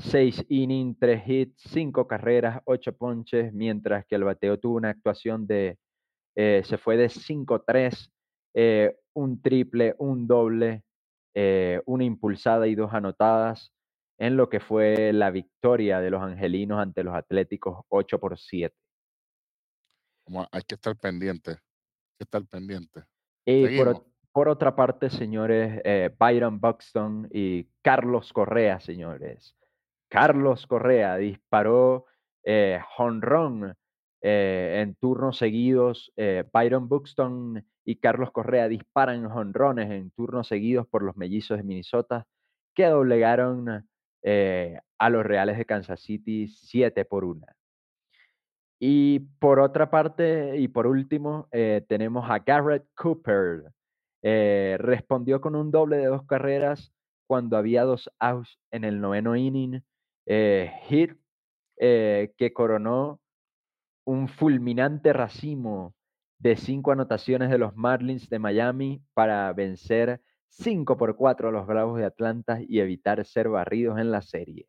[0.00, 5.46] seis innings, tres hits, cinco carreras, ocho ponches, mientras que el bateo tuvo una actuación
[5.46, 5.78] de,
[6.34, 8.10] eh, se fue de 5-3,
[8.54, 10.82] eh, un triple, un doble,
[11.34, 13.72] eh, una impulsada y dos anotadas,
[14.20, 18.76] en lo que fue la victoria de los angelinos ante los atléticos 8 por 7.
[20.28, 21.56] Vamos a- hay que estar pendiente, hay
[22.18, 23.02] que estar pendiente.
[23.46, 23.78] Y
[24.32, 29.56] por, otra parte, señores, eh, Byron Buxton y Carlos Correa, señores.
[30.10, 32.04] Carlos Correa disparó
[32.44, 32.78] eh,
[34.22, 36.12] eh, en turnos seguidos.
[36.16, 41.62] eh, Byron Buxton y Carlos Correa disparan jonrones en turnos seguidos por los mellizos de
[41.64, 42.26] Minnesota
[42.74, 43.88] que doblegaron
[44.22, 47.46] eh, a los Reales de Kansas City 7 por 1.
[48.78, 53.72] Y por otra parte, y por último, eh, tenemos a Garrett Cooper.
[54.22, 56.92] Eh, respondió con un doble de dos carreras
[57.26, 59.82] cuando había dos outs en el noveno inning.
[60.26, 61.12] hit
[61.78, 63.20] que coronó
[64.04, 65.94] un fulminante racimo
[66.38, 70.20] de cinco anotaciones de los Marlins de Miami para vencer
[70.50, 74.68] 5 por 4 a los Bravos de Atlanta y evitar ser barridos en la serie.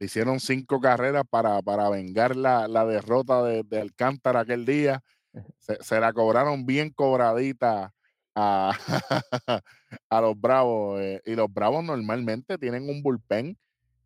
[0.00, 5.02] Hicieron cinco carreras para, para vengar la, la derrota de, de Alcántara aquel día.
[5.58, 7.92] Se, se la cobraron bien cobradita
[8.34, 8.72] a,
[10.10, 11.00] a los Bravos.
[11.00, 13.56] eh, y los Bravos normalmente tienen un bullpen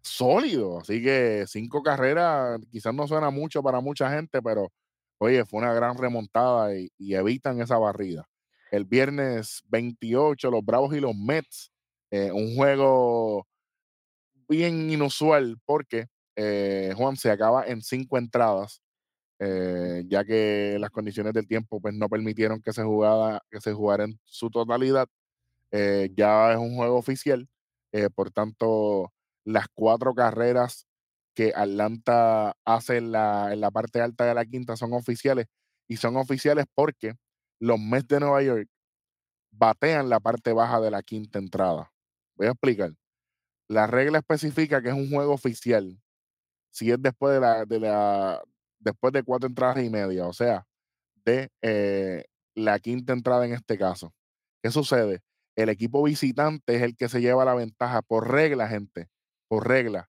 [0.03, 0.79] sólido.
[0.81, 4.71] Así que cinco carreras quizás no suena mucho para mucha gente, pero
[5.19, 8.27] oye, fue una gran remontada y, y evitan esa barrida.
[8.71, 11.73] El viernes 28, los Bravos y los Mets,
[12.11, 13.47] eh, un juego
[14.49, 18.83] bien inusual porque eh, Juan se acaba en cinco entradas,
[19.41, 23.71] eh, ya que las condiciones del tiempo pues, no permitieron que se, jugara, que se
[23.71, 25.09] en su totalidad.
[25.71, 27.47] Ya es un juego oficial,
[28.15, 29.13] por tanto,
[29.45, 30.87] las cuatro carreras
[31.35, 35.47] que Atlanta hace en la, en la parte alta de la quinta son oficiales
[35.87, 37.15] y son oficiales porque
[37.61, 38.69] los Mets de Nueva York
[39.51, 41.93] batean la parte baja de la quinta entrada.
[42.37, 42.93] Voy a explicar.
[43.69, 45.99] La regla especifica que es un juego oficial
[46.71, 48.43] si es después de la, de la
[48.79, 50.67] después de cuatro entradas y media, o sea,
[51.25, 54.15] de eh, la quinta entrada en este caso.
[54.63, 55.21] ¿Qué sucede?
[55.57, 59.09] El equipo visitante es el que se lleva la ventaja por regla, gente,
[59.49, 60.09] por regla.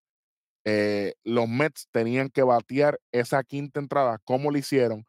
[0.65, 5.05] Eh, los Mets tenían que batear esa quinta entrada como lo hicieron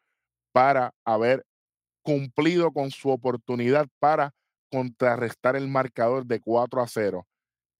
[0.53, 1.45] para haber
[2.03, 4.33] cumplido con su oportunidad para
[4.71, 7.27] contrarrestar el marcador de 4 a 0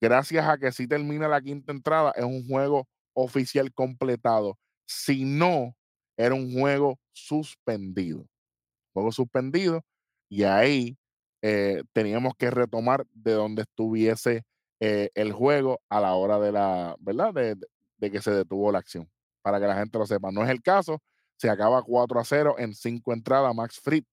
[0.01, 4.59] gracias a que si termina la quinta entrada, es un juego oficial completado.
[4.87, 5.77] Si no,
[6.17, 8.27] era un juego suspendido.
[8.93, 9.85] Juego suspendido.
[10.29, 10.97] Y ahí
[11.43, 14.43] eh, teníamos que retomar de donde estuviese
[14.81, 17.35] eh, el juego a la hora de la, ¿verdad?
[17.35, 19.09] De, que se detuvo la acción.
[19.43, 20.33] para que la gente lo sepa.
[20.33, 21.01] No es el caso,
[21.41, 23.55] se acaba 4 a 0 en 5 entradas.
[23.55, 24.05] Max Fried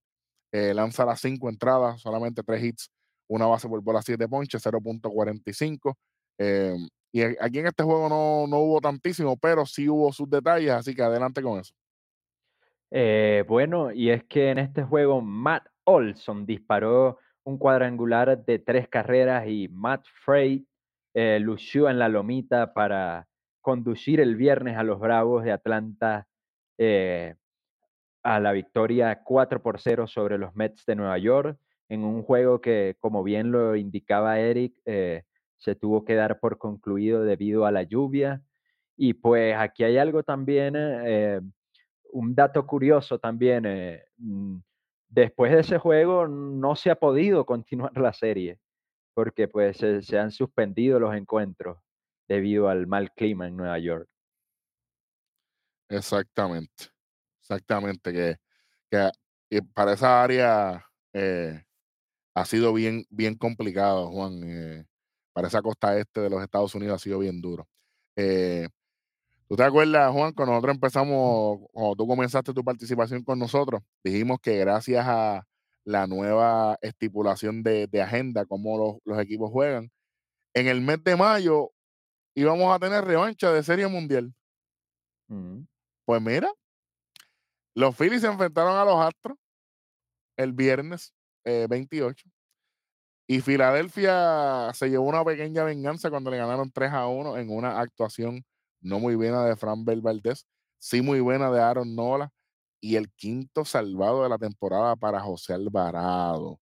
[0.53, 2.89] eh, lanza las 5 entradas, solamente 3 hits,
[3.28, 5.93] una base por bola 7 ponches, 0.45.
[6.39, 6.78] Eh,
[7.11, 10.95] y aquí en este juego no, no hubo tantísimo, pero sí hubo sus detalles, así
[10.95, 11.73] que adelante con eso.
[12.91, 18.88] Eh, bueno, y es que en este juego Matt Olson disparó un cuadrangular de tres
[18.88, 20.65] carreras y Matt Frey
[21.13, 23.28] eh, lució en la lomita para
[23.59, 26.25] conducir el viernes a los Bravos de Atlanta
[26.78, 27.36] eh,
[28.23, 31.57] a la victoria 4 por 0 sobre los Mets de Nueva York,
[31.89, 37.23] en un juego que, como bien lo indicaba Eric, se tuvo que dar por concluido
[37.23, 38.41] debido a la lluvia.
[38.97, 40.75] Y pues aquí hay algo también
[42.11, 44.57] un dato curioso también, eh, mm,
[45.09, 47.45] después de ese juego no se ha podido
[47.91, 48.59] continuar la serie,
[49.13, 51.78] porque pues se, han suspendido los encuentros
[52.28, 54.07] debido al mal clima en Nueva York.
[55.90, 56.86] Exactamente,
[57.42, 58.38] exactamente, que,
[59.50, 61.64] que para esa área eh,
[62.36, 64.44] ha sido bien, bien complicado, Juan.
[64.44, 64.86] Eh,
[65.34, 67.68] para esa costa este de los Estados Unidos ha sido bien duro.
[69.50, 74.40] ¿Tú te acuerdas, Juan, cuando nosotros empezamos, cuando tú comenzaste tu participación con nosotros, dijimos
[74.42, 75.48] que gracias a
[75.86, 79.90] la nueva estipulación de, agenda, cómo los, equipos juegan,
[80.54, 81.72] en el mes de mayo
[82.36, 84.34] íbamos a tener revancha de Serie Mundial.
[85.30, 85.62] Mm.
[86.08, 86.49] Pues mira,
[87.76, 89.38] los Phillies se enfrentaron a los Astros
[90.38, 92.32] el viernes 28 eh,
[93.28, 97.82] y Filadelfia se llevó una pequeña venganza cuando le ganaron 3 a 1 en una
[97.82, 98.45] actuación
[98.80, 100.45] no muy buena de Fran Bel Valdez,
[100.80, 102.32] sí muy buena de Aaron Nola
[102.80, 106.62] y el quinto salvado de la temporada para José Alvarado.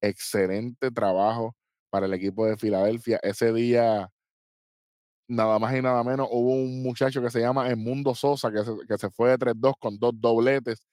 [0.00, 1.54] Excelente trabajo
[1.90, 3.20] para el equipo de Filadelfia.
[3.22, 4.10] Ese día,
[5.30, 8.72] nada más y nada menos, hubo un muchacho que se llama Mundo Sosa, que se,
[8.86, 10.86] que se fue de 3-2 con dos dobletes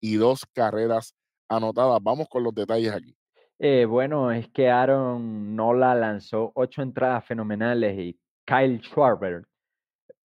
[0.00, 1.14] y dos carreras
[1.48, 2.00] anotadas.
[2.02, 3.16] Vamos con los detalles aquí.
[3.58, 9.44] Eh, bueno, es que Aaron Nola lanzó ocho entradas fenomenales y Kyle Schwarber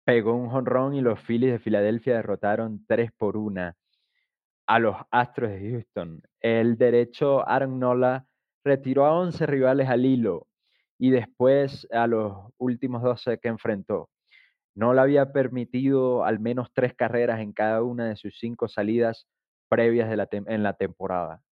[0.05, 3.73] pegó un jonrón y los Phillies de Filadelfia derrotaron 3 por 1
[4.69, 6.23] a los Astros de Houston.
[6.41, 8.27] El derecho Aaron Nola
[8.65, 10.47] retiró a 11 rivales al hilo
[10.99, 14.11] y después a los últimos 12 que enfrentó.
[14.75, 19.27] Nola había permitido al menos tres carreras en cada una de sus cinco salidas
[19.69, 21.43] previas de en la temporada.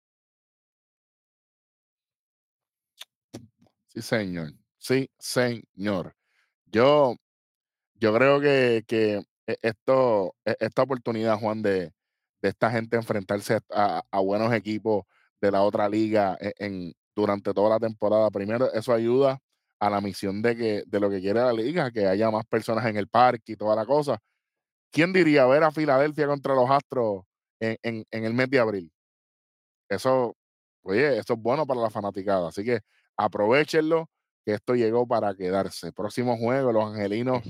[3.88, 4.52] Sí, señor.
[4.78, 6.14] Sí, señor.
[6.66, 7.16] Yo
[8.04, 8.84] yo creo que,
[9.46, 11.92] e, esto, e, esta oportunidad, Juan, de,
[12.42, 15.04] esta gente enfrentarse a, buenos equipos
[15.40, 19.38] de la otra liga e, en, durante toda la temporada, primero, eso ayuda
[19.80, 22.86] a la misión de, que, de lo que quiere la liga, que haya más personas
[22.86, 24.18] en el parque y toda la cosa.
[24.90, 27.24] ¿Quién diría ver a Filadelfia contra los Astros
[27.60, 28.92] en, en el mes de abril?
[29.88, 30.36] Eso,
[30.82, 32.48] oye, eso es bueno para la fanaticada.
[32.48, 32.80] Así que
[33.16, 34.08] aprovechenlo,
[34.44, 35.92] que esto llegó para quedarse.
[35.92, 37.42] Próximo juego, los angelinos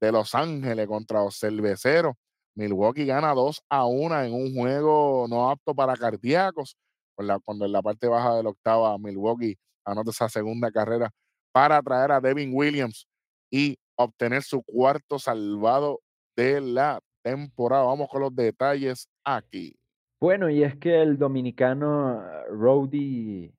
[0.00, 2.14] de Los Ángeles contra los cerveceros.
[2.54, 6.76] Milwaukee gana 2 a 1 en un juego no apto para cardíacos.
[7.14, 11.10] Cuando en la parte baja de la octava, Milwaukee anota esa segunda carrera
[11.52, 13.06] para traer a Devin Williams
[13.50, 16.00] y obtener su cuarto salvado
[16.36, 17.84] de la temporada.
[17.84, 19.76] Vamos con los detalles aquí.
[20.20, 23.52] Bueno, y es que el dominicano Rody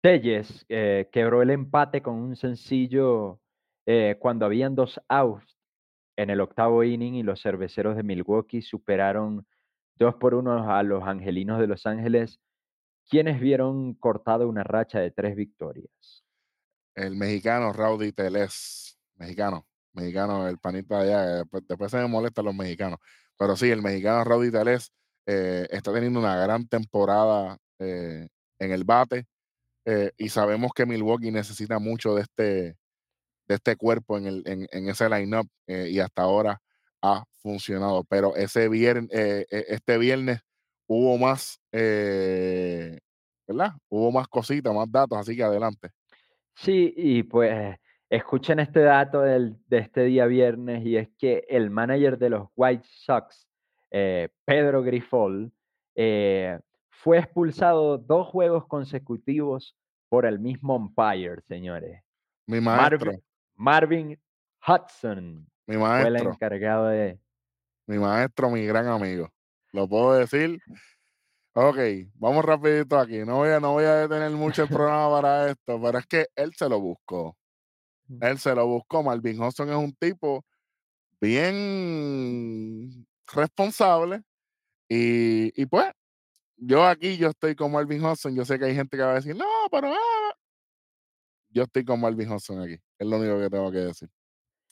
[0.00, 3.40] Telles eh, quebró el empate con un sencillo
[3.86, 5.56] eh, cuando habían dos outs
[6.16, 9.46] en el octavo inning y los cerveceros de Milwaukee superaron
[9.98, 12.40] dos por uno a los angelinos de Los Ángeles,
[13.08, 16.24] quienes vieron cortada una racha de tres victorias.
[16.94, 22.54] El mexicano Rowdy Teles, mexicano, mexicano, el panita de allá, después, se me molestan los
[22.54, 22.98] mexicanos,
[23.38, 24.92] pero sí, el mexicano Rowdy Teles
[25.26, 28.28] eh, está teniendo una gran temporada eh,
[28.58, 29.26] en el bate
[30.18, 32.76] y sabemos que Milwaukee necesita mucho de este,
[33.48, 36.60] de este cuerpo en, el, en, en ese line-up eh, y hasta ahora
[37.02, 38.04] ha funcionado.
[38.04, 40.40] Pero ese viernes, eh, e, este viernes
[40.86, 42.98] hubo más, eh,
[43.46, 43.72] ¿verdad?
[43.88, 45.90] Hubo más cositas, más datos, así que adelante.
[46.54, 47.76] Sí, y pues
[48.08, 52.48] escuchen este dato del, de este día viernes y es que el manager de los
[52.54, 53.46] White Sox,
[53.90, 55.52] Pedro Grifol,
[55.94, 59.76] fue expulsado dos juegos consecutivos
[60.08, 62.02] por el mismo umpire, señores.
[62.46, 63.12] Mi maestro.
[63.54, 64.18] Marvin
[64.66, 65.48] Hudson.
[65.66, 66.10] Mi maestro.
[66.10, 67.18] Fue el encargado de.
[67.86, 69.30] Mi maestro, mi gran amigo.
[69.76, 70.58] Lo puedo decir.
[71.52, 71.76] Ok,
[72.14, 73.18] vamos rapidito aquí.
[73.18, 76.26] No voy a, no voy a detener mucho el programa para esto, pero es que
[76.34, 77.36] él se lo buscó.
[78.22, 79.02] Él se lo buscó.
[79.02, 80.42] Marvin Hudson es un tipo
[81.20, 84.22] bien responsable.
[84.88, 85.92] Y, y pues,
[86.56, 88.34] yo aquí, yo estoy como Alvin Hudson.
[88.34, 90.34] Yo sé que hay gente que va a decir, no, pero ah".
[91.50, 92.80] yo estoy como Alvin Hudson aquí.
[92.98, 94.08] Es lo único que tengo que decir.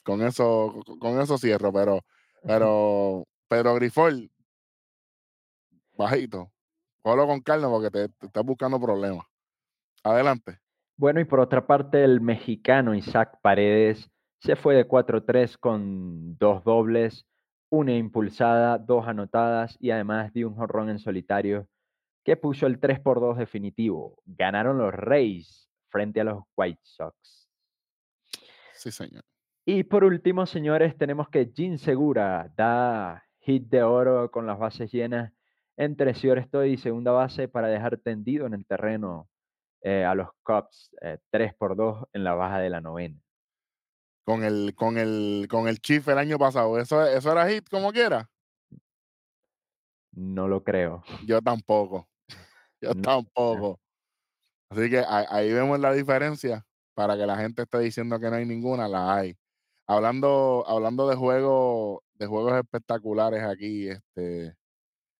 [0.03, 2.01] Con eso, con- con eso cierro, pero,
[2.43, 4.31] pero, pero Grifol,
[5.97, 6.51] bajito.
[7.03, 9.27] Cógelo con calma porque te, te estás buscando problemas.
[10.03, 10.59] Adelante.
[10.97, 16.63] Bueno, y por otra parte, el mexicano Isaac Paredes se fue de 4-3 con dos
[16.65, 17.27] dobles,
[17.71, 21.67] una impulsada, dos anotadas y además dio un jonrón en solitario
[22.25, 24.17] que puso el 3 por 2 definitivo.
[24.25, 27.49] Ganaron los Rays frente a los White Sox.
[28.75, 29.25] Sí, señor.
[29.67, 34.93] Y por último, señores, tenemos que Jin Segura da hit de oro con las bases
[34.93, 35.33] llenas
[35.77, 39.29] entre estoy y segunda base para dejar tendido en el terreno
[39.83, 43.21] eh, a los Cubs eh, 3 por 2 en la baja de la novena.
[44.25, 46.79] Con el, con el, con el Chief el año pasado.
[46.79, 48.31] ¿Eso, eso era hit como quiera?
[50.13, 51.03] No lo creo.
[51.29, 52.09] Yo tampoco.
[52.81, 53.03] Yo No.
[53.03, 53.81] tampoco.
[54.71, 56.65] Así que ahí vemos la diferencia.
[56.95, 59.37] Para que la gente esté diciendo que no hay ninguna, la hay.
[59.87, 64.55] Hablando, hablando de juegos, de juegos espectaculares aquí, este,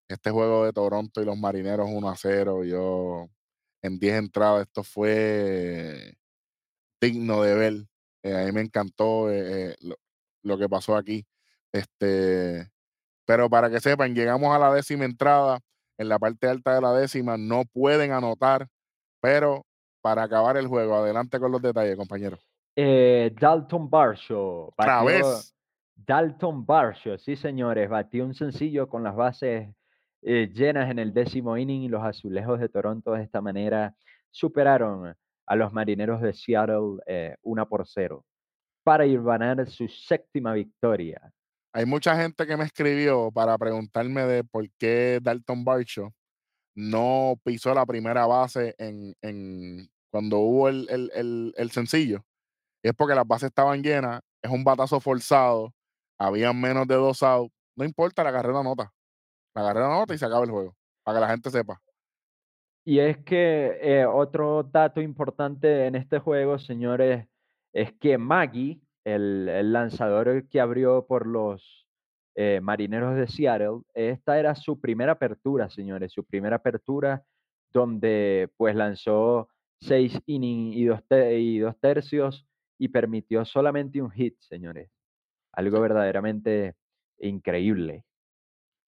[0.07, 3.27] este juego de Toronto y los marineros 1 a 0, yo
[3.81, 6.15] en 10 entradas, esto fue
[7.01, 7.73] digno de ver.
[8.23, 9.95] Eh, a mí me encantó eh, eh, lo,
[10.43, 11.25] lo que pasó aquí.
[11.71, 12.69] Este,
[13.25, 15.59] pero para que sepan, llegamos a la décima entrada.
[15.97, 18.67] En la parte alta de la décima no pueden anotar,
[19.21, 19.65] pero
[20.01, 22.37] para acabar el juego, adelante con los detalles, compañero.
[22.75, 24.73] Eh, Dalton Barshaw.
[24.77, 25.55] Otra batió- vez.
[25.95, 29.69] Dalton Barshaw, sí señores, batió un sencillo con las bases
[30.27, 33.95] eh, llenas en el décimo inning y los azulejos de Toronto de esta manera
[34.31, 35.15] superaron
[35.45, 38.25] a los marineros de Seattle eh, una por cero
[38.83, 41.31] para ir ganar su séptima victoria.
[41.73, 46.11] Hay mucha gente que me escribió para preguntarme de por qué Dalton Barshaw
[46.75, 52.23] no pisó la primera base en, en- cuando hubo el, el- el- sencillo.
[52.83, 55.73] Es porque las bases estaban llenas, es un batazo forzado,
[56.17, 57.53] habían menos de dos outs.
[57.75, 58.91] No importa, la carrera nota.
[59.55, 60.75] La carrera nota y se acaba el juego.
[61.03, 61.81] Para que la gente sepa.
[62.85, 67.27] Y es que eh, otro dato importante en este juego, señores,
[67.73, 71.87] es que Maggie, el, el lanzador que abrió por los
[72.35, 77.23] eh, Marineros de Seattle, esta era su primera apertura, señores, su primera apertura
[77.73, 79.49] donde pues lanzó
[79.81, 82.47] seis innings y dos, te- y dos tercios
[82.77, 84.89] y permitió solamente un hit, señores.
[85.53, 86.75] Algo verdaderamente
[87.19, 88.05] increíble.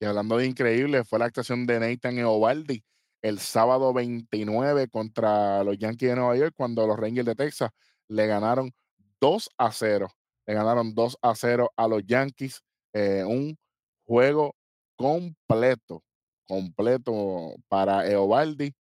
[0.03, 2.82] Y hablando de increíble, fue la actuación de Nathan Eovaldi
[3.22, 7.70] el sábado 29 contra los Yankees de Nueva York, cuando los Rangers de Texas
[8.09, 8.72] le ganaron
[9.20, 10.09] 2 a 0.
[10.44, 12.64] Le ganaron 2 a 0 a los Yankees.
[12.94, 13.57] eh, un
[14.05, 14.57] juego
[14.96, 16.03] completo,
[16.48, 18.74] completo para Eovaldi.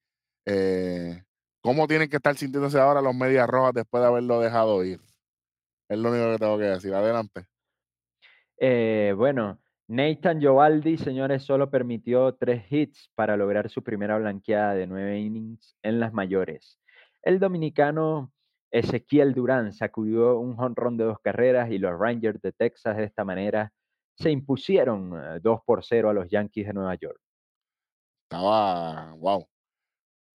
[0.44, 1.22] Eh,
[1.60, 5.00] ¿Cómo tienen que estar sintiéndose ahora los Medias Rojas después de haberlo dejado ir?
[5.88, 6.92] Es lo único que tengo que decir.
[6.92, 7.46] Adelante.
[8.56, 14.86] Eh, bueno, Nathan Giovaldi, señores, solo permitió tres hits para lograr su primera blanqueada de
[14.86, 16.78] nueve innings en las mayores.
[17.22, 18.32] El dominicano
[18.70, 23.24] Ezequiel Durán sacudió un jonrón de dos carreras y los Rangers de Texas de esta
[23.24, 23.72] manera
[24.14, 27.20] se impusieron eh, 2 por 0 a los Yankees de Nueva York.
[28.24, 29.46] Estaba, wow,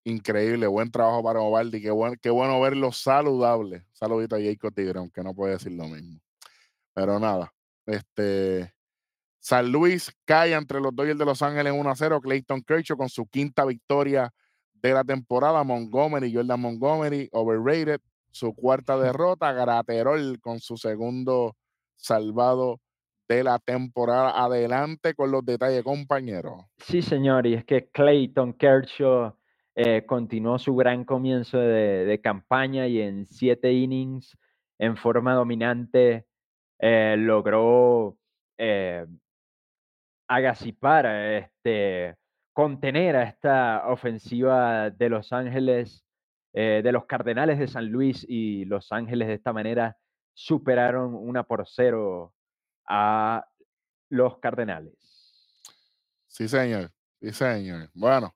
[0.03, 1.91] increíble, buen trabajo para Ovaldi, qué,
[2.21, 3.85] qué bueno verlo saludable.
[3.91, 6.19] Saludito a Jacob Tigre, aunque no puede decir lo mismo.
[6.93, 7.51] Pero nada,
[7.85, 8.71] este,
[9.39, 13.09] San Luis cae entre los Dodgers de Los Ángeles 1 a 0, Clayton Kershaw con
[13.09, 14.33] su quinta victoria
[14.73, 17.99] de la temporada, Montgomery, Jordan Montgomery, overrated,
[18.31, 21.55] su cuarta derrota, Graterol con su segundo
[21.95, 22.79] salvado
[23.27, 24.43] de la temporada.
[24.43, 26.69] Adelante con los detalles, compañero.
[26.77, 29.35] Sí, señor, y es que Clayton Kershaw
[29.75, 34.37] eh, continuó su gran comienzo de, de campaña y en siete innings,
[34.79, 36.25] en forma dominante,
[36.79, 38.17] eh, logró
[38.57, 39.05] eh,
[40.27, 42.15] agazipar, este,
[42.53, 46.03] contener a esta ofensiva de Los Ángeles,
[46.53, 49.97] eh, de los Cardenales de San Luis y Los Ángeles de esta manera
[50.33, 52.33] superaron una por cero
[52.87, 53.45] a
[54.09, 54.95] los Cardenales.
[56.27, 56.91] Sí, señor.
[57.21, 57.89] Sí, señor.
[57.93, 58.35] Bueno,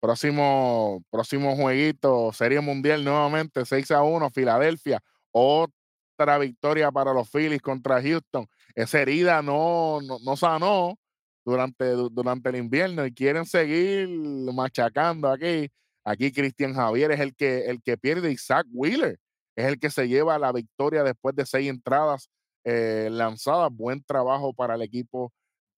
[0.00, 5.02] próximo, próximo jueguito, Serie Mundial nuevamente, 6 a 1, Filadelfia.
[5.30, 8.46] Otra victoria para los Phillies contra Houston.
[8.74, 10.98] Esa herida no, no, no sanó
[11.46, 14.08] durante, du- durante el invierno y quieren seguir
[14.52, 15.70] machacando aquí.
[16.04, 18.36] Aquí Cristian Javier es el que, el que pierde y
[18.72, 19.18] Wheeler
[19.56, 22.28] es el que se lleva la victoria después de seis entradas
[22.64, 23.70] eh, lanzadas.
[23.72, 25.32] Buen trabajo para el equipo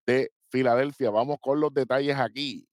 [0.07, 1.11] de Filadelfia.
[1.11, 2.67] Vamos con los detalles aquí.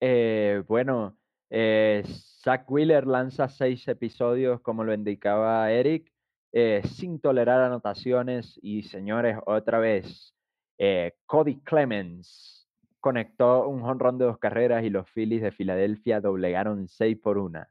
[0.00, 1.16] Eh, bueno,
[1.48, 2.02] eh,
[2.42, 6.12] Zach Wheeler lanza seis episodios, como lo indicaba Eric,
[6.52, 8.58] eh, sin tolerar anotaciones.
[8.62, 10.34] Y señores, otra vez,
[10.78, 12.68] eh, Cody Clemens
[13.00, 17.66] conectó un jonrón de dos carreras y los Phillies de Filadelfia doblegaron 6 por 1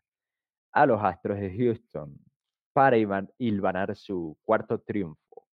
[0.73, 2.17] a los Astros de Houston
[2.73, 2.97] para
[3.37, 5.47] hilvanar su cuarto triunfo.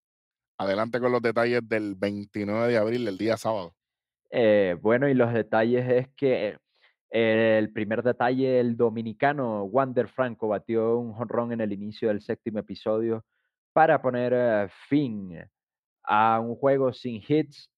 [0.59, 3.74] Adelante con los detalles del 29 de abril, el día sábado.
[4.30, 6.57] Eh, bueno, y los detalles es que
[7.11, 12.20] eh, el primer detalle, el dominicano Wander Franco batió un jonrón en el inicio del
[12.20, 13.24] séptimo episodio
[13.72, 15.38] para poner fin
[16.09, 17.70] a un juego sin hits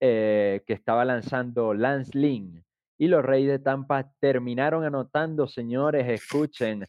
[0.00, 2.64] eh, que estaba lanzando Lance Lynn.
[2.98, 6.84] Y los Reyes de Tampa terminaron anotando, señores, escuchen,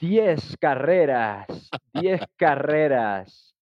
[0.00, 1.46] 10 carreras,
[1.94, 3.54] 10 carreras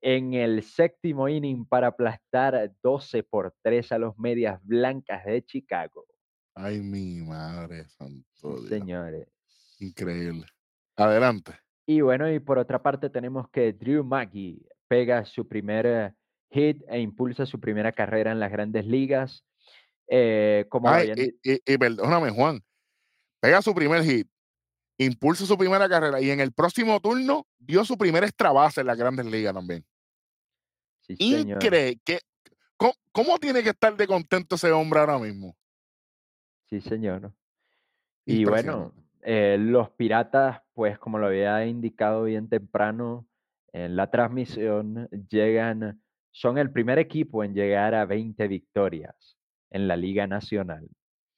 [0.00, 6.06] en el séptimo inning para aplastar 12 por 3 a los Medias Blancas de Chicago.
[6.54, 8.68] Ay, mi madre, santo Dios.
[8.68, 9.28] señores.
[9.80, 10.46] Increíble.
[10.96, 11.52] Adelante.
[11.86, 16.12] Y bueno, y por otra parte tenemos que Drew Maggi pega su primer eh,
[16.50, 19.42] hit e impulsa su primera carrera en las grandes ligas.
[20.06, 22.60] Eh, como Ay, habían y, y- y perdóname, Juan.
[23.40, 24.28] Pega su primer hit,
[24.98, 28.86] impulsa su primera carrera y en el próximo turno dio su primer extra base en
[28.88, 29.82] las grandes ligas también.
[31.06, 31.16] sí.
[31.18, 31.98] Increíble.
[32.76, 35.56] ¿cómo, cómo tiene que estar de contento ese hombre ahora mismo?
[36.68, 37.32] Sí, señor.
[38.26, 43.26] Y bueno, eh, los piratas, pues como lo había indicado bien temprano
[43.72, 49.38] en la transmisión, llegan, son el primer equipo en llegar a 20 victorias
[49.70, 50.88] en la Liga Nacional.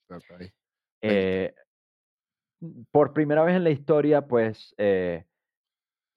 [0.09, 0.39] Está ahí.
[0.39, 0.53] 20.
[1.01, 1.55] Eh,
[2.91, 5.25] por primera vez en la historia, pues eh,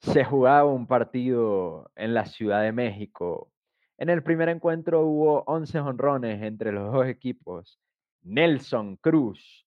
[0.01, 3.51] se jugaba un partido en la Ciudad de México.
[3.99, 7.81] En el primer encuentro hubo 11 honrones entre los dos equipos.
[8.23, 9.66] Nelson Cruz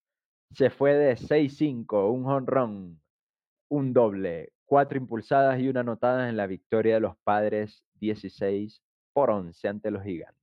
[0.52, 3.02] se fue de 6-5, un honrón,
[3.70, 9.30] un doble, cuatro impulsadas y una anotada en la victoria de los padres 16 por
[9.30, 10.40] 11 ante los gigantes.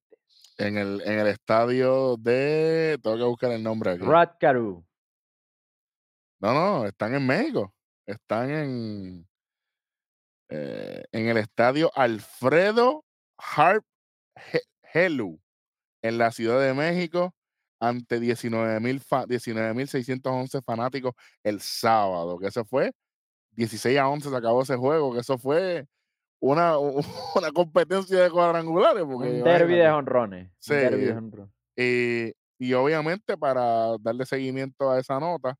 [0.59, 2.99] En el, en el estadio de.
[3.03, 4.03] Tengo que buscar el nombre aquí.
[4.05, 4.85] Rod Carew,
[6.41, 7.72] No, no, están en México.
[8.07, 9.29] Están en.
[10.51, 13.07] eh, en el estadio Alfredo
[13.39, 13.85] Harp
[14.53, 14.61] He-
[14.93, 15.41] Helu,
[16.03, 17.35] en la Ciudad de México,
[17.81, 22.93] ante 19,000 fa- 19.611 fanáticos el sábado, que eso fue
[23.59, 25.89] 16 a 11 se acabó ese juego, que eso fue
[26.41, 26.79] una,
[27.35, 29.03] una competencia de cuadrangulares.
[29.05, 30.51] Porque, un derby de honrones.
[30.61, 31.55] Sí, Un derby de honrones.
[31.77, 35.57] y, y obviamente para darle seguimiento a esa nota,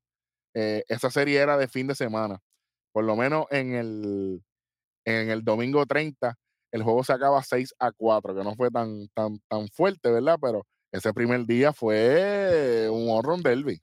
[0.55, 2.39] eh, esa serie era de fin de semana.
[2.93, 4.43] Por lo menos en el,
[5.05, 6.35] en el domingo 30,
[6.71, 10.37] el juego se acaba 6 a 4, que no fue tan, tan, tan fuerte, ¿verdad?
[10.41, 13.81] Pero ese primer día fue un honrón derby.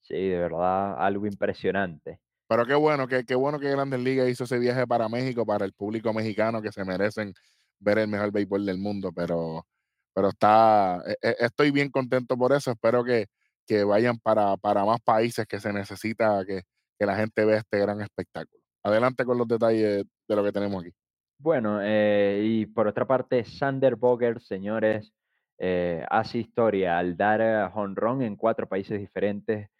[0.00, 2.20] Sí, de verdad, algo impresionante.
[2.54, 5.64] Pero qué bueno, que qué bueno que Grandes Ligas hizo ese viaje para México, para
[5.64, 7.34] el público mexicano que se merecen
[7.80, 9.10] ver el mejor béisbol del mundo.
[9.12, 9.66] Pero,
[10.14, 12.70] pero está, e- e- estoy bien contento por eso.
[12.70, 13.26] Espero que,
[13.66, 16.62] que vayan para, para más países que se necesita que,
[16.96, 18.62] que la gente vea este gran espectáculo.
[18.84, 20.94] Adelante con los detalles de lo que tenemos aquí.
[21.36, 25.12] Bueno, eh, y por otra parte, Sander Boger, señores,
[25.58, 29.70] eh, hace historia al dar eh, jonrón en cuatro países diferentes,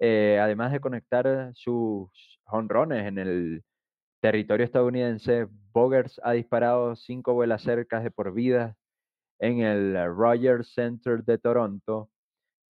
[0.00, 2.08] eh, además de conectar sus
[2.44, 3.64] jonrones en el
[4.20, 5.46] territorio estadounidense.
[5.72, 8.76] Bogers ha disparado cinco vuelas cercas de por vida
[9.38, 12.10] en el Rogers Center de Toronto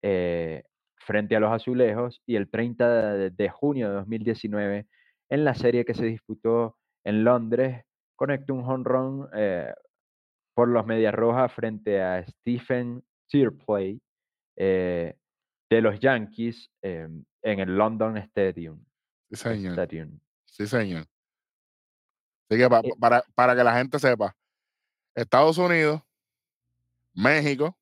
[0.02, 0.64] eh,
[0.96, 4.86] frente a los azulejos y el 30 de, junio de 2019
[5.30, 7.84] en la serie que se disputó en Londres
[8.16, 9.72] conectó un jonrón eh,
[10.54, 14.00] por los Medias Rojas frente a Stephen Tierplay
[15.70, 17.08] de los Yankees eh,
[17.42, 18.84] en el London Stadium.
[19.30, 19.72] Sí, señor.
[19.72, 20.18] Stadium.
[20.44, 21.04] Sí, señor.
[22.50, 24.36] Así que pa- Eh, para, para que la gente sepa,
[25.14, 26.02] Estados Unidos,
[27.14, 27.76] México,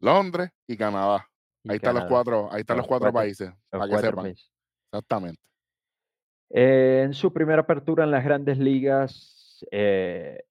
[0.00, 1.26] Londres y Canadá.
[1.62, 3.98] y Ahí están los cuatro, ahí están los, los cuatro, cuatro- países, los para que
[4.06, 4.24] sepan.
[4.24, 4.52] países.
[4.92, 5.42] Exactamente.
[6.50, 10.44] Eh, en su primera apertura en las grandes ligas, eh,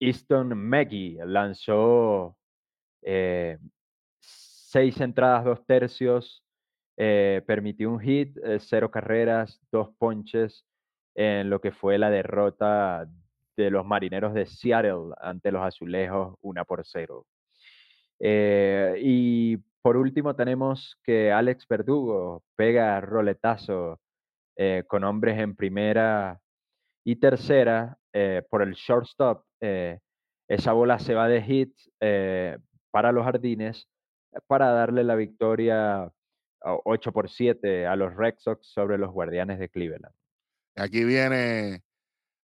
[0.00, 2.36] Easton Maggie lanzó
[3.02, 3.58] eh,
[4.70, 6.44] seis entradas, dos tercios,
[6.98, 10.66] eh, permitió un hit, eh, cero carreras, dos ponches
[11.14, 13.08] en lo que fue la derrota
[13.56, 17.26] de los marineros de Seattle ante los azulejos, una por cero.
[18.20, 24.00] Eh, y por último tenemos que Alex Verdugo pega roletazo
[24.88, 26.40] con hombres en primera
[27.04, 27.96] Y tercera,
[28.50, 29.44] por el shortstop,
[30.48, 31.72] esa bola se va de hit
[32.90, 33.88] para los jardines
[34.46, 36.10] para darle la victoria
[36.60, 40.14] 8 por 7 a los Red Sox sobre los Guardianes de Cleveland.
[40.76, 41.82] Aquí viene,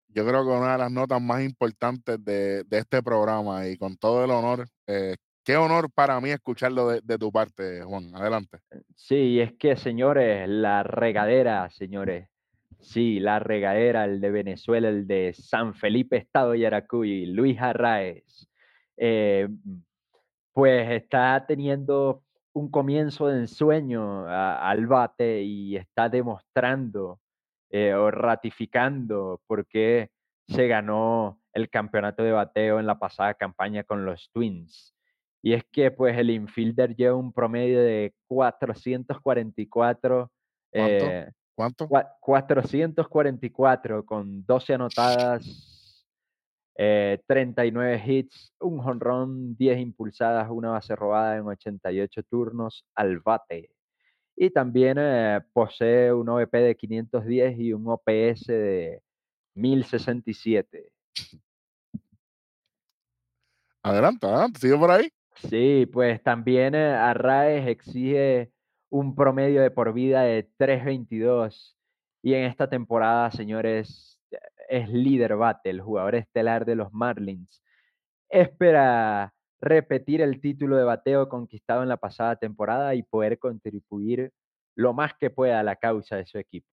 [0.07, 3.97] yo creo que una de las notas más importantes de, de este programa y con
[3.97, 8.15] todo el honor, eh, qué honor para mí escucharlo de, de, tu parte, Juan.
[8.15, 8.59] Adelante.
[8.95, 12.29] Sí, es que, señores, la regadera, señores.
[12.81, 18.47] Sí, la regadera, el de Venezuela, el de San Felipe, Estado de Yaracuy, Luis Arraez.
[18.95, 19.47] Eh,
[20.53, 22.23] pues está teniendo
[22.53, 27.19] un comienzo de ensueño al bate y está demostrando
[27.69, 30.09] eh, o ratificando por qué
[30.47, 34.95] se ganó el campeonato de bateo en la pasada campaña con los Twins.
[35.41, 40.29] Y es que pues el infielder lleva un promedio de 444.
[40.71, 41.05] ¿Cuánto?
[41.05, 41.87] Eh, ¿Cuánto?
[41.87, 45.68] 444 con 12 anotadas
[46.79, 53.69] 39 eh, hits, un jonrón, 10 impulsadas, una base robada en 88 turnos al bate.
[54.37, 59.01] Y también eh, posee un OVP de 510 y un OPS de
[59.55, 60.89] 1067.
[63.83, 65.09] Adelante, adelante, sigue por ahí.
[65.49, 68.51] Sí, pues también eh, Arraes exige
[68.89, 71.77] un promedio de por vida de 322.
[72.21, 74.18] Y en esta temporada, señores,
[74.69, 77.61] es líder bate, el jugador estelar de los Marlins.
[78.29, 84.31] Espera repetir el título de bateo conquistado en la pasada temporada y poder contribuir
[84.75, 86.69] lo más que pueda a la causa de su equipo.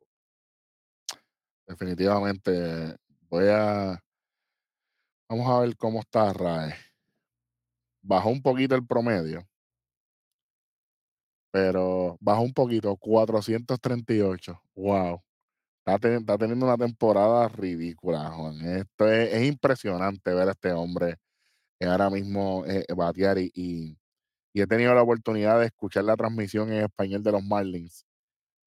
[1.66, 2.96] Definitivamente,
[3.28, 4.00] voy a...
[5.28, 6.74] Vamos a ver cómo está Rae.
[8.00, 9.44] Bajó un poquito el promedio,
[11.50, 14.62] pero bajó un poquito, 438.
[14.76, 15.25] Wow.
[15.86, 18.60] Está, teniendo una temporada ridícula, Juan.
[18.60, 21.16] Esto es, impresionante ver a este hombre
[21.80, 23.98] ahora mismo eh, batear y,
[24.54, 28.04] he tenido la oportunidad de escuchar la transmisión en español de los Marlins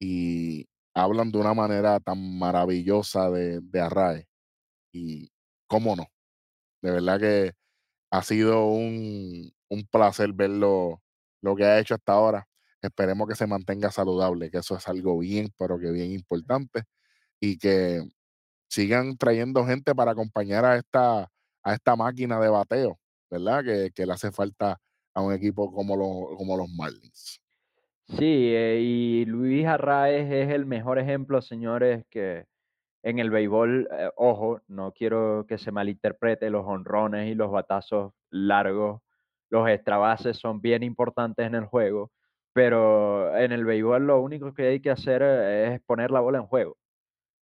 [0.00, 4.28] y hablan de una manera tan maravillosa de, de Arrae.
[4.92, 5.30] Y
[5.68, 6.06] cómo no.
[6.82, 7.52] De verdad que
[8.10, 9.52] ha sido un,
[9.90, 11.02] placer verlo
[11.42, 12.48] lo que ha hecho hasta ahora.
[12.82, 16.84] Esperemos que se mantenga saludable, que eso es algo bien, pero que bien importante
[17.40, 18.02] y que
[18.68, 21.30] sigan trayendo gente para acompañar a esta,
[21.62, 22.98] a esta máquina de bateo,
[23.30, 23.64] ¿verdad?
[23.64, 24.78] Que, que le hace falta
[25.14, 27.40] a un equipo como, los como los Marlins.
[28.06, 32.46] Sí, eh, y Luis Arraez es el mejor ejemplo, señores, que
[33.02, 38.12] en el béisbol, eh, ojo, no quiero que se malinterprete, los honrones y los batazos
[38.30, 39.00] largos,
[39.48, 42.10] los extrabases son bien importantes en el juego,
[42.52, 46.38] pero en el béisbol lo único que hay que hacer eh, es poner la bola
[46.38, 46.79] en juego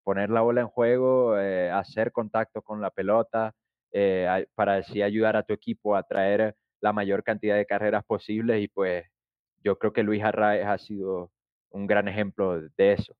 [0.07, 3.53] poner la bola en juego, eh, hacer contacto con la pelota,
[3.91, 8.63] eh, para así ayudar a tu equipo a traer la mayor cantidad de carreras posibles
[8.63, 9.03] y pues
[9.65, 11.29] yo creo que Luis Arraez ha sido
[11.71, 13.17] un gran ejemplo de eso.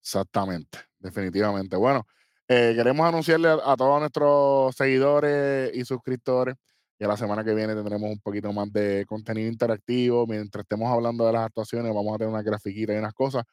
[0.00, 1.76] Exactamente, definitivamente.
[1.76, 2.04] Bueno,
[2.48, 6.56] eh, queremos anunciarle a, todos nuestros seguidores y suscriptores
[6.98, 10.26] que la semana que viene tendremos un poquito más de contenido interactivo.
[10.26, 13.44] Mientras estemos hablando de las actuaciones, vamos a tener una grafiquita y unas cosas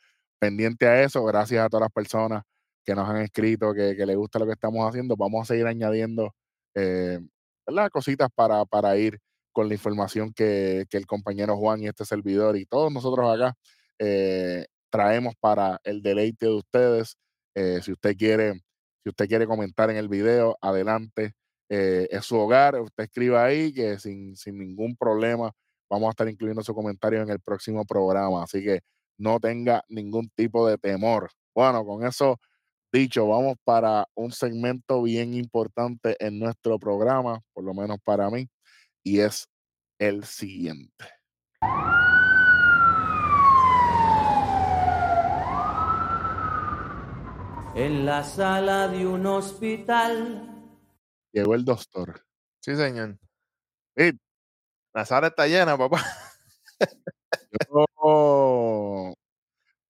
[0.41, 1.23] pendiente a eso.
[1.23, 2.43] Gracias a todas las personas
[2.83, 5.15] que nos han escrito, que, que les gusta lo que estamos haciendo.
[5.15, 6.33] Vamos a seguir añadiendo
[6.75, 7.19] eh,
[7.91, 9.19] cositas para, para ir
[9.53, 13.53] con la información que, que, el compañero Juan y este servidor y todos nosotros acá
[13.99, 17.17] eh, traemos para el deleite de ustedes.
[17.55, 18.53] Eh, si usted quiere,
[19.03, 21.33] si usted quiere comentar en el video, adelante.
[21.69, 25.53] Es su hogar, usted escriba ahí que sin, sin ningún problema
[25.89, 28.43] vamos a estar incluyendo su comentario en el próximo programa.
[28.43, 28.81] Así que
[29.21, 31.29] no tenga ningún tipo de temor.
[31.53, 32.39] Bueno, con eso
[32.91, 38.49] dicho, vamos para un segmento bien importante en nuestro programa, por lo menos para mí,
[39.03, 39.47] y es
[39.99, 41.05] el siguiente.
[47.75, 50.49] En la sala de un hospital.
[51.31, 52.25] Llegó el doctor.
[52.59, 53.17] Sí, señor.
[54.93, 56.03] la sala está llena, papá.
[57.69, 59.13] Yo,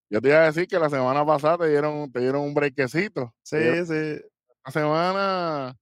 [0.09, 3.34] yo te iba a decir que la semana pasada te dieron, te dieron un brequecito.
[3.43, 4.22] Sí, sí.
[4.66, 5.78] La semana.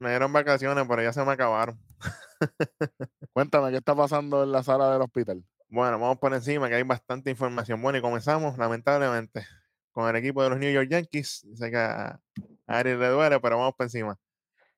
[0.00, 1.78] Me dieron vacaciones, pero ya se me acabaron.
[3.32, 5.44] Cuéntame, ¿qué está pasando en la sala del hospital?
[5.68, 7.82] Bueno, vamos por encima, que hay bastante información.
[7.82, 9.46] Bueno, y comenzamos, lamentablemente,
[9.92, 11.46] con el equipo de los New York Yankees.
[11.54, 12.20] Sé que a
[12.66, 14.16] Ari le duele, pero vamos por encima.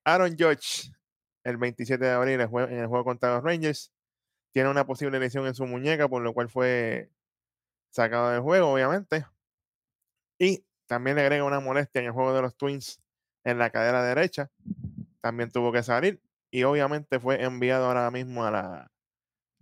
[0.05, 0.91] Aaron George,
[1.45, 3.93] el 27 de abril, en el juego contra los Rangers,
[4.53, 7.11] tiene una posible lesión en su muñeca, por lo cual fue
[7.91, 9.27] sacado del juego, obviamente.
[10.39, 13.01] Y también le agrega una molestia en el juego de los Twins
[13.45, 14.51] en la cadera derecha.
[15.21, 16.21] También tuvo que salir
[16.51, 18.91] y obviamente fue enviado ahora mismo a la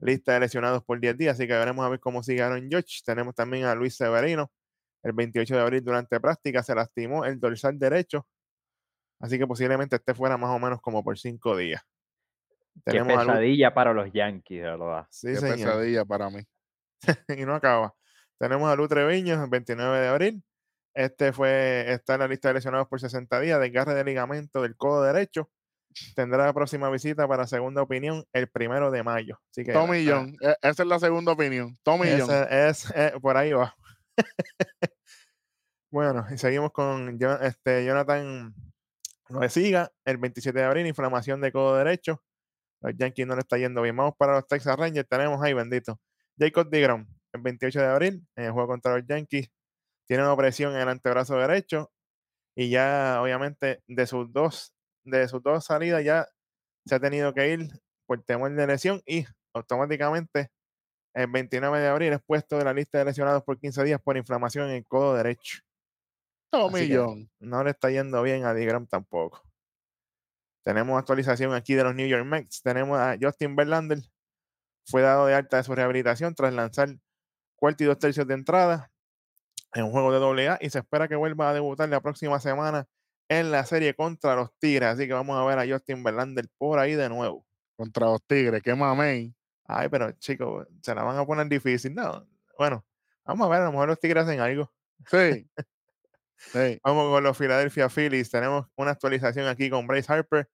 [0.00, 1.34] lista de lesionados por 10 días.
[1.34, 3.02] Así que veremos a ver cómo sigue Aaron Judge.
[3.04, 4.50] Tenemos también a Luis Severino.
[5.02, 8.26] El 28 de abril durante práctica se lastimó el dorsal derecho.
[9.20, 11.82] Así que posiblemente esté fuera más o menos como por 5 días.
[12.84, 15.06] Qué pesadilla para los Yankees, de verdad.
[15.10, 15.56] Sí, Qué señor.
[15.56, 16.40] pesadilla para mí.
[17.36, 17.94] y no acaba.
[18.38, 20.44] Tenemos a Lu Treviño el 29 de abril.
[20.94, 24.76] Este fue, está en la lista de lesionados por 60 días, desgarre de ligamento del
[24.76, 25.50] codo derecho.
[26.14, 29.38] Tendrá la próxima visita para segunda opinión el primero de mayo.
[29.50, 30.36] Así que Tommy ah, John.
[30.40, 31.78] e- Esa es la segunda opinión.
[31.82, 32.30] Tommy John.
[32.50, 33.74] es, eh, por ahí va.
[35.90, 38.54] bueno, y seguimos con este, Jonathan
[39.48, 42.22] siga el 27 de abril, inflamación de codo derecho.
[42.80, 43.96] Los Yankees no le está yendo bien.
[43.96, 45.08] Vamos para los Texas Rangers.
[45.08, 45.98] Tenemos ahí, bendito.
[46.38, 49.50] Jacob DeGrom, el 28 de abril, en el juego contra los Yankees.
[50.06, 51.90] Tiene una opresión en el antebrazo derecho.
[52.56, 54.72] Y ya, obviamente, de sus dos,
[55.04, 56.26] de sus dos salidas, ya
[56.86, 57.68] se ha tenido que ir
[58.06, 59.02] por temor de lesión.
[59.06, 60.50] Y automáticamente,
[61.14, 64.16] el 29 de abril, es puesto de la lista de lesionados por 15 días por
[64.16, 65.58] inflamación en el codo derecho.
[66.90, 67.30] John.
[67.40, 69.47] no le está yendo bien a DeGrom tampoco.
[70.64, 72.62] Tenemos actualización aquí de los New York Mets.
[72.62, 74.00] Tenemos a Justin Verlander.
[74.86, 76.88] Fue dado de alta de su rehabilitación tras lanzar
[77.56, 78.90] cuarto y dos tercios de entrada
[79.74, 82.86] en un juego de AA y se espera que vuelva a debutar la próxima semana
[83.28, 84.90] en la serie contra los Tigres.
[84.90, 87.46] Así que vamos a ver a Justin Verlander por ahí de nuevo.
[87.76, 88.62] Contra los Tigres.
[88.62, 89.34] Qué mamey.
[89.64, 91.94] Ay, pero chicos, se la van a poner difícil.
[91.94, 92.84] No, bueno,
[93.24, 94.72] vamos a ver, a lo mejor los Tigres hacen algo.
[95.06, 95.48] Sí.
[96.38, 96.80] sí.
[96.82, 98.30] Vamos con los Philadelphia Phillies.
[98.30, 100.48] Tenemos una actualización aquí con Bryce Harper.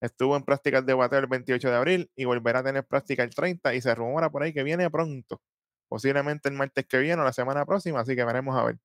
[0.00, 3.34] Estuvo en prácticas de bateo el 28 de abril y volverá a tener práctica el
[3.34, 5.42] 30 y se rumora por ahí que viene pronto.
[5.88, 8.78] Posiblemente el martes que viene o la semana próxima, así que veremos a ver.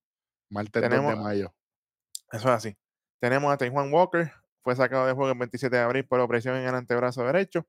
[0.49, 1.53] Martes 2 de mayo.
[2.31, 2.77] Eso es así.
[3.21, 4.31] Tenemos a Juan Walker.
[4.63, 7.67] Fue sacado de juego el 27 de abril por opresión en el antebrazo derecho,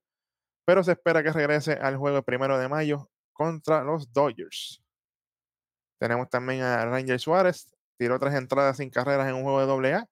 [0.64, 4.82] pero se espera que regrese al juego el primero de mayo contra los Dodgers.
[6.01, 7.76] Tenemos también a Ranger Suárez.
[7.99, 10.07] Tiró tres entradas sin carreras en un juego de AA.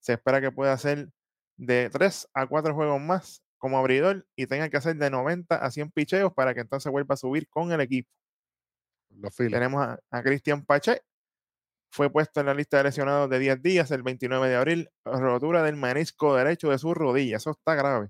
[0.00, 1.08] Se espera que pueda hacer
[1.56, 5.70] de 3 a 4 juegos más como abridor y tenga que hacer de 90 a
[5.70, 8.10] 100 picheos para que entonces vuelva a subir con el equipo.
[9.10, 9.36] Los.
[9.36, 11.02] Tenemos a, a Cristian Pache.
[11.92, 14.90] Fue puesto en la lista de lesionados de 10 días el 29 de abril.
[15.04, 17.36] Rotura del menisco derecho de su rodilla.
[17.36, 18.08] Eso está grave.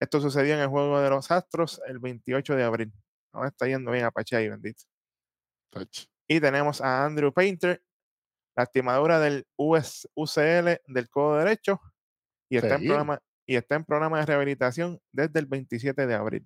[0.00, 2.92] Esto sucedió en el juego de los Astros el 28 de abril.
[3.34, 4.84] No está yendo bien a Pache ahí, bendito.
[5.70, 6.06] Touch.
[6.28, 7.82] Y tenemos a Andrew Painter.
[8.56, 11.80] Lastimadura del US, UCL del codo derecho.
[12.48, 16.44] Y está, en programa, y está en programa de rehabilitación desde el 27 de abril.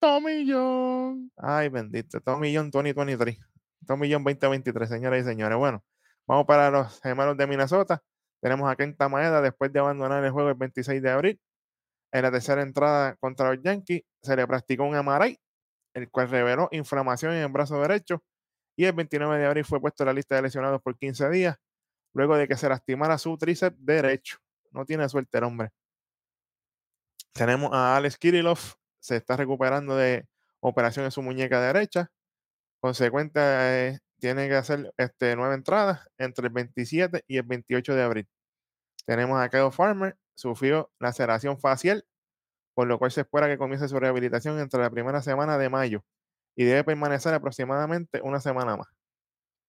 [0.00, 1.30] Tommy John.
[1.36, 2.20] Ay, bendito.
[2.20, 3.38] Tommy John 2023.
[3.86, 5.56] Tommy John 2023, señoras y señores.
[5.56, 5.82] Bueno,
[6.26, 8.02] vamos para los gemelos de Minnesota.
[8.40, 11.40] Tenemos a Kenta Maeda después de abandonar el juego el 26 de abril.
[12.12, 15.38] En la tercera entrada contra los Yankees se le practicó un MRI,
[15.94, 18.22] el cual reveló inflamación en el brazo derecho.
[18.78, 21.56] Y el 29 de abril fue puesto en la lista de lesionados por 15 días,
[22.14, 24.38] luego de que se lastimara su tríceps derecho.
[24.70, 25.70] No tiene suerte el hombre.
[27.32, 28.60] Tenemos a Alex Kirillov,
[29.00, 30.28] se está recuperando de
[30.60, 32.12] operación en su muñeca derecha.
[32.78, 38.02] Consecuente, eh, tiene que hacer este, nueve entradas entre el 27 y el 28 de
[38.04, 38.28] abril.
[39.06, 42.06] Tenemos a Kyle Farmer, sufrió laceración facial,
[42.74, 46.04] por lo cual se espera que comience su rehabilitación entre la primera semana de mayo
[46.58, 48.88] y debe permanecer aproximadamente una semana más.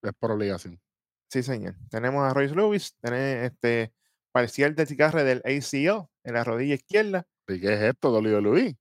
[0.01, 0.81] Es por obligación.
[1.29, 1.75] Sí, señor.
[1.91, 3.93] Tenemos a Royce Lewis, tiene este
[4.31, 7.27] parcial desgarre del ACL en la rodilla izquierda.
[7.47, 8.75] ¿Y qué es esto, Dolio Luis?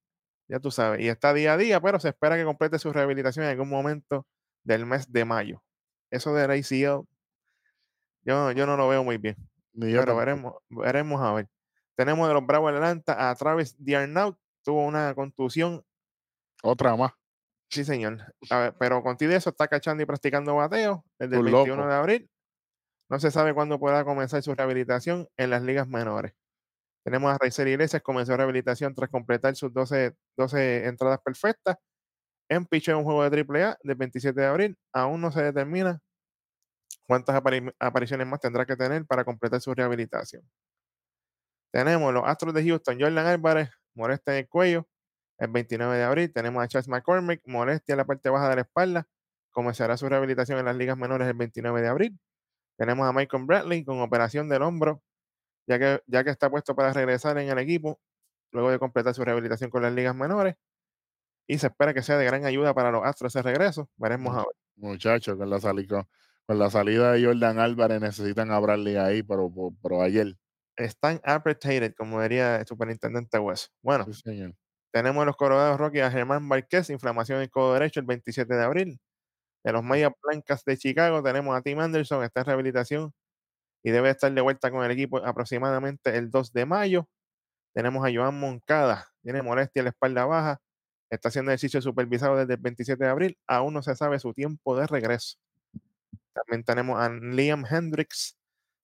[0.48, 3.44] ya tú sabes, y está día a día, pero se espera que complete su rehabilitación
[3.44, 4.26] en algún momento
[4.64, 5.62] del mes de mayo.
[6.10, 7.06] Eso del ACL,
[8.22, 9.36] yo, yo no lo veo muy bien,
[9.74, 11.48] Ni yo pero veremos, veremos a ver.
[11.94, 14.34] Tenemos de los Bravos de Atlanta a Travis Diarnaud,
[14.64, 15.84] tuvo una contusión,
[16.62, 17.12] Otra más.
[17.70, 21.52] Sí señor, A ver, pero contigo eso está cachando y practicando bateo desde el Tú
[21.52, 21.88] 21 loco.
[21.88, 22.30] de abril.
[23.10, 26.32] No se sabe cuándo podrá comenzar su rehabilitación en las ligas menores.
[27.04, 31.76] Tenemos a Raicer Iglesias, comenzó rehabilitación tras completar sus 12, 12 entradas perfectas.
[32.50, 34.78] En picheo en un juego de AAA del 27 de abril.
[34.92, 36.00] Aún no se determina
[37.06, 40.42] cuántas apari- apariciones más tendrá que tener para completar su rehabilitación.
[41.72, 44.86] Tenemos los Astros de Houston, Jordan Álvarez, molestia en el cuello,
[45.38, 46.32] el 29 de abril.
[46.32, 49.06] Tenemos a Charles McCormick, molestia en la parte baja de la espalda.
[49.50, 52.18] Comenzará su rehabilitación en las ligas menores el 29 de abril.
[52.76, 55.02] Tenemos a Michael Bradley con operación del hombro,
[55.66, 58.00] ya que, ya que está puesto para regresar en el equipo
[58.52, 60.54] luego de completar su rehabilitación con las ligas menores.
[61.46, 63.88] Y se espera que sea de gran ayuda para los Astros ese regreso.
[63.96, 64.54] Veremos a ver.
[64.76, 66.06] Muchacho, con la, sali- con,
[66.46, 70.36] la salida de Jordan Álvarez necesitan a Bradley ahí, pero, pero, pero ayer.
[70.76, 73.72] Están apretated, como diría el superintendente West.
[73.82, 74.54] Bueno, Sí, señor.
[74.92, 78.54] Tenemos en los Colorados Rockies a Germán Márquez, inflamación en el codo derecho el 27
[78.54, 79.00] de abril.
[79.64, 83.12] De los Mayas Blancas de Chicago tenemos a Tim Anderson, está en rehabilitación
[83.82, 87.08] y debe estar de vuelta con el equipo aproximadamente el 2 de mayo.
[87.74, 90.60] Tenemos a Joan Moncada, tiene molestia en la espalda baja,
[91.10, 94.76] está haciendo ejercicio supervisado desde el 27 de abril, aún no se sabe su tiempo
[94.76, 95.38] de regreso.
[96.32, 98.36] También tenemos a Liam Hendricks,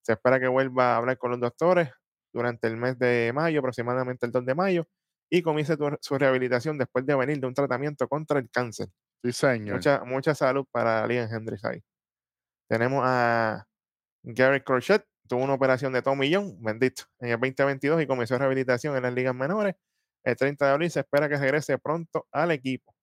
[0.02, 1.90] se espera que vuelva a hablar con los doctores
[2.32, 4.86] durante el mes de mayo, aproximadamente el 2 de mayo,
[5.30, 8.88] y comience tu- su rehabilitación después de venir de un tratamiento contra el cáncer.
[9.22, 9.76] Sí, señor.
[9.76, 11.82] Mucha, mucha salud para Liam Hendricks ahí.
[12.68, 13.66] Tenemos a
[14.22, 19.02] Gary Crochet, tuvo una operación de tomillón, bendito, en el 2022 y comenzó rehabilitación en
[19.02, 19.74] las ligas menores.
[20.24, 22.94] El 30 de abril se espera que regrese pronto al equipo.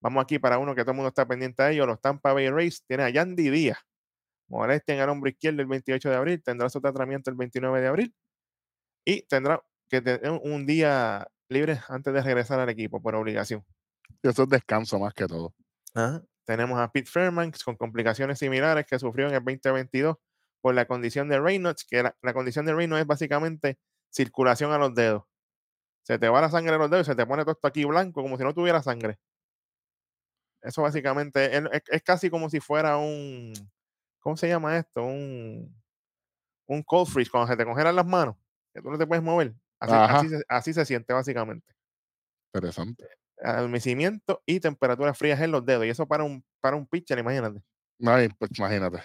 [0.00, 2.50] Vamos aquí para uno que todo el mundo está pendiente de ellos, los Tampa Bay
[2.50, 2.84] Rays.
[2.86, 3.78] Tiene a Yandy Díaz,
[4.48, 7.86] molestia en el hombro izquierdo el 28 de abril, tendrá su tratamiento el 29 de
[7.86, 8.14] abril
[9.04, 13.64] y tendrá que tener un día libre antes de regresar al equipo por obligación.
[14.22, 15.54] Eso es descanso más que todo.
[15.94, 16.22] Ajá.
[16.46, 20.16] Tenemos a Pete Fairman con complicaciones similares que sufrió en el 2022
[20.60, 23.78] por la condición de Reynolds, que la, la condición de Reynolds es básicamente
[24.10, 25.24] circulación a los dedos.
[26.04, 27.84] Se te va la sangre a los dedos y se te pone todo esto aquí
[27.84, 29.18] blanco como si no tuviera sangre.
[30.62, 33.52] Eso básicamente es, es- es casi como si fuera un,
[34.20, 35.04] ¿cómo se llama esto?
[35.04, 35.74] Un,
[36.66, 38.36] un cold freeze, cuando se te congelan las manos,
[38.74, 39.54] que tú no te puedes mover.
[39.90, 41.74] Así, se, así se siente básicamente
[42.54, 43.06] Interesante.
[43.38, 45.84] adormecimiento y temperaturas frías en los dedos.
[45.86, 47.62] Y eso para un, para un pitcher, imagínate.
[48.04, 49.02] Ay, pues imagínate.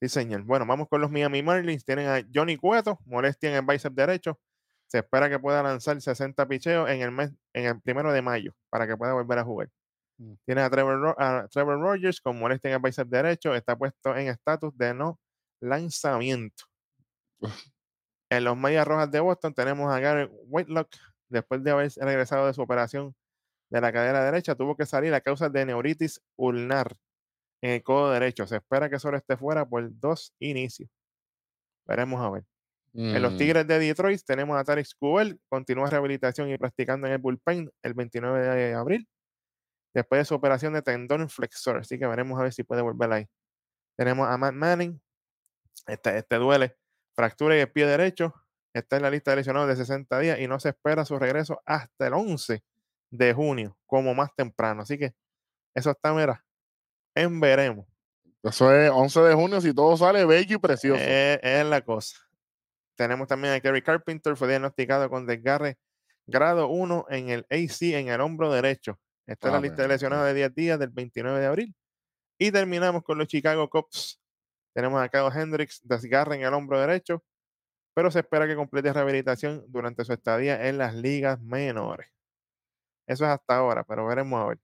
[0.00, 0.42] Sí, señor.
[0.44, 1.84] Bueno, vamos con los Miami Marlins.
[1.84, 4.38] Tienen a Johnny Cueto, molestia en el bíceps derecho.
[4.86, 8.54] Se espera que pueda lanzar 60 picheos en el mes, en el primero de mayo,
[8.70, 9.70] para que pueda volver a jugar.
[10.18, 10.34] Mm.
[10.46, 13.54] Tiene a Trevor, a Trevor Rogers con molestia en el bíceps derecho.
[13.54, 15.20] Está puesto en estatus de no
[15.60, 16.64] lanzamiento.
[18.30, 20.88] En los Medias Rojas de Boston tenemos a Gary Whitelock.
[21.28, 23.14] Después de haber regresado de su operación
[23.70, 26.96] de la cadera derecha, tuvo que salir a causa de neuritis ulnar
[27.62, 28.46] en el codo derecho.
[28.46, 30.88] Se espera que solo esté fuera por dos inicios.
[31.86, 32.44] Veremos a ver.
[32.94, 37.12] En los Mm, Tigres de Detroit tenemos a Tarek Skubal, continúa rehabilitación y practicando en
[37.12, 39.08] el bullpen el 29 de abril,
[39.94, 41.76] después de su operación de tendón flexor.
[41.78, 43.26] Así que veremos a ver si puede volver ahí.
[43.96, 45.00] Tenemos a Matt Manning,
[45.86, 46.76] este, este duele,
[47.18, 48.32] fractura en el pie derecho,
[48.72, 51.60] está en la lista de lesionados de 60 días y no se espera su regreso
[51.66, 52.62] hasta el 11
[53.10, 54.82] de junio, como más temprano.
[54.82, 55.14] Así que
[55.74, 56.44] eso está, mira,
[57.16, 57.88] en veremos.
[58.44, 61.02] Eso es 11 de junio, si todo sale bello y precioso.
[61.04, 62.16] Eh, es la cosa.
[62.94, 65.76] Tenemos también a Kerry Carpenter, fue diagnosticado con desgarre
[66.24, 69.00] grado 1 en el AC, en el hombro derecho.
[69.26, 71.74] Está en la Ah, lista de lesionados de 10 días del 29 de abril.
[72.38, 74.20] Y terminamos con los Chicago Cubs.
[74.78, 77.24] Tenemos a Kyle Hendricks, desgarre en el hombro derecho,
[77.96, 82.08] pero se espera que complete rehabilitación durante su estadía en las ligas menores.
[83.04, 84.60] Eso es hasta ahora, pero veremos a ver.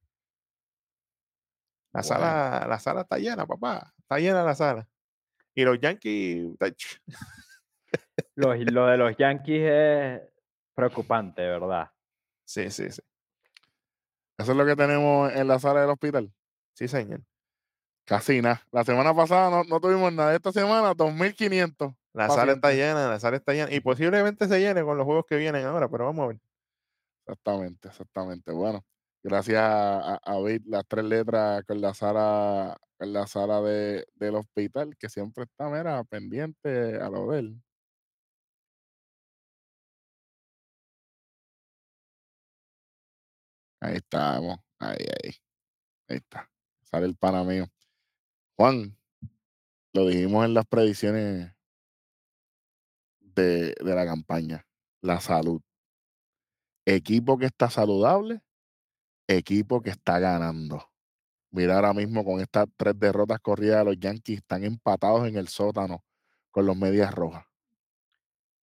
[1.93, 3.93] La, sala, la sala está llena, papá.
[3.99, 4.89] Está llena la sala.
[5.53, 6.45] Y los Yankees,
[8.37, 10.23] Lo, lo de los Yankees es
[10.77, 11.91] preocupante, ¿verdad?
[12.45, 13.03] sí, sí, sí.
[14.39, 16.33] Eso es lo que tenemos en la sala del hospital.
[16.73, 17.21] Sí, señor.
[18.07, 18.63] Casi nada.
[18.71, 20.35] La semana pasada no, no tuvimos nada.
[20.35, 21.95] Esta semana, 2.500.
[22.13, 23.73] La sala está llena, la sala está llena.
[23.73, 26.41] Y posiblemente se llene con los juegos que vienen ahora, pero vamos a ver.
[27.27, 28.53] Exactamente, exactamente.
[28.53, 28.85] Bueno,
[29.23, 34.37] gracias a, a ver las tres letras con la sala, con la sala de, del
[34.37, 37.63] hospital, que siempre está, mira, pendiente a lo de él.
[43.81, 45.31] Ahí estamos, ahí, ahí,
[46.09, 46.51] ahí está.
[46.85, 47.67] Sale el pana mío.
[48.57, 48.97] Juan,
[49.93, 51.53] lo dijimos en las predicciones
[53.21, 54.67] de, de la campaña,
[55.01, 55.61] la salud.
[56.87, 58.41] Equipo que está saludable,
[59.27, 60.83] equipo que está ganando.
[61.51, 66.05] Mira ahora mismo con estas tres derrotas corridas los Yankees, están empatados en el sótano
[66.51, 67.47] con los medias rojas.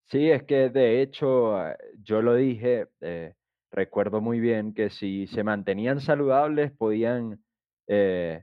[0.06, 3.34] Sí, es que de hecho eh, yo lo dije, eh,
[3.70, 7.44] recuerdo muy bien que si se mantenían saludables podían
[7.86, 8.42] eh,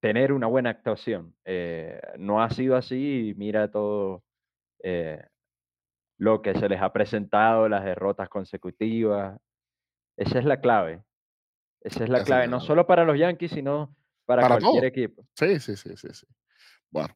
[0.00, 1.34] tener una buena actuación.
[1.44, 4.22] Eh, no ha sido así y mira todo
[4.82, 5.24] eh,
[6.18, 9.38] lo que se les ha presentado, las derrotas consecutivas.
[10.16, 11.02] Esa es la clave.
[11.80, 12.66] Esa es la Esa es clave, la no clave.
[12.66, 13.94] solo para los Yankees, sino
[14.26, 14.86] para, Para cualquier todo.
[14.88, 15.26] equipo.
[15.34, 16.26] Sí, sí, sí, sí, sí.
[16.90, 17.14] Bueno,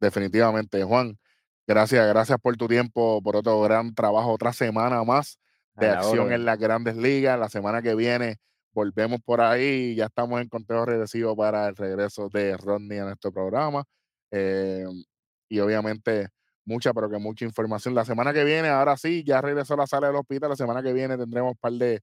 [0.00, 1.18] definitivamente, Juan,
[1.66, 5.38] gracias, gracias por tu tiempo, por otro gran trabajo, otra semana más
[5.74, 7.38] de acción en las grandes ligas.
[7.38, 8.36] La semana que viene
[8.72, 9.94] volvemos por ahí.
[9.94, 13.84] Ya estamos en conteo regresivo para el regreso de Rodney a nuestro programa.
[14.30, 14.84] Eh,
[15.48, 16.28] y obviamente
[16.64, 17.94] mucha, pero que mucha información.
[17.94, 20.50] La semana que viene, ahora sí, ya regresó a la sala del hospital.
[20.50, 22.00] La semana que viene tendremos un par de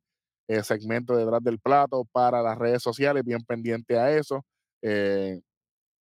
[0.47, 4.43] eh, segmentos detrás del plato para las redes sociales, bien pendiente a eso.
[4.81, 5.41] Eh,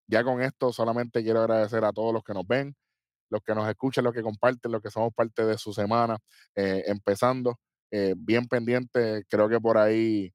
[0.07, 2.75] ya con esto solamente quiero agradecer a todos los que nos ven,
[3.31, 6.19] los que nos escuchan, los que comparten, los que somos parte de su semana,
[6.55, 7.59] empezando.
[8.17, 10.33] bien pendiente, creo que por ahí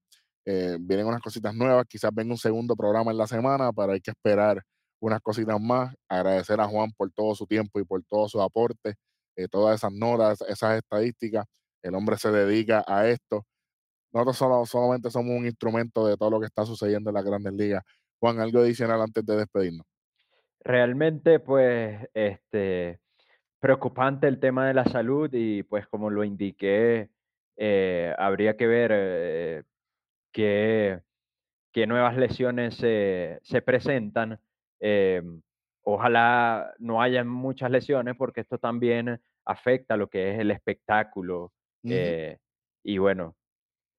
[0.80, 4.12] vienen unas cositas nuevas, quizás venga un segundo programa en la semana, pero hay que
[4.12, 4.62] esperar
[5.00, 5.95] unas cositas más.
[6.08, 8.95] Agradecer a Juan por todo su tiempo y por todo su aporte,
[9.36, 11.45] eh, todas esas notas, esas estadísticas.
[11.82, 13.45] El hombre se dedica a esto.
[14.12, 17.54] Nosotros solo, solamente somos un instrumento de todo lo que está sucediendo en las grandes
[17.54, 17.84] ligas.
[18.20, 19.86] Juan, algo adicional antes de despedirnos.
[20.62, 23.00] Realmente, pues, este,
[23.60, 27.10] preocupante el tema de la salud y pues como lo indiqué,
[27.56, 29.64] eh, habría que ver eh,
[30.32, 31.01] qué,
[31.71, 34.39] qué, nuevas lesiones se presentan
[34.80, 35.41] Em,
[35.84, 41.51] ojalá no haya muchas lesiones porque esto también afecta lo que es el espectáculo.
[41.84, 42.38] Eh,
[42.84, 43.36] y bueno,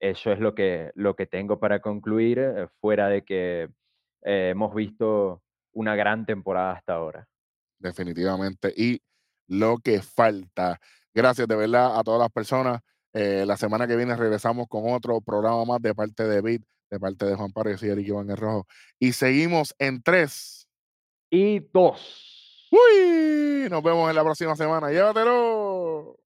[0.00, 3.68] eso es lo que, lo que tengo para concluir, eh, fuera de que
[4.22, 7.28] eh, hemos visto una gran temporada hasta ahora.
[7.78, 8.72] Definitivamente.
[8.76, 9.00] Y
[9.48, 10.78] lo que falta.
[11.12, 12.80] Gracias de verdad a todas las personas.
[13.12, 17.26] La semana que viene regresamos con otro programa más de parte de Bit, de parte
[17.26, 18.66] de Juan Párez y Eric Iván el Rojo.
[18.98, 20.68] Y seguimos en tres
[21.30, 22.68] y dos.
[22.70, 24.90] Uy, nos vemos en la próxima semana.
[24.90, 26.19] Llévatelo.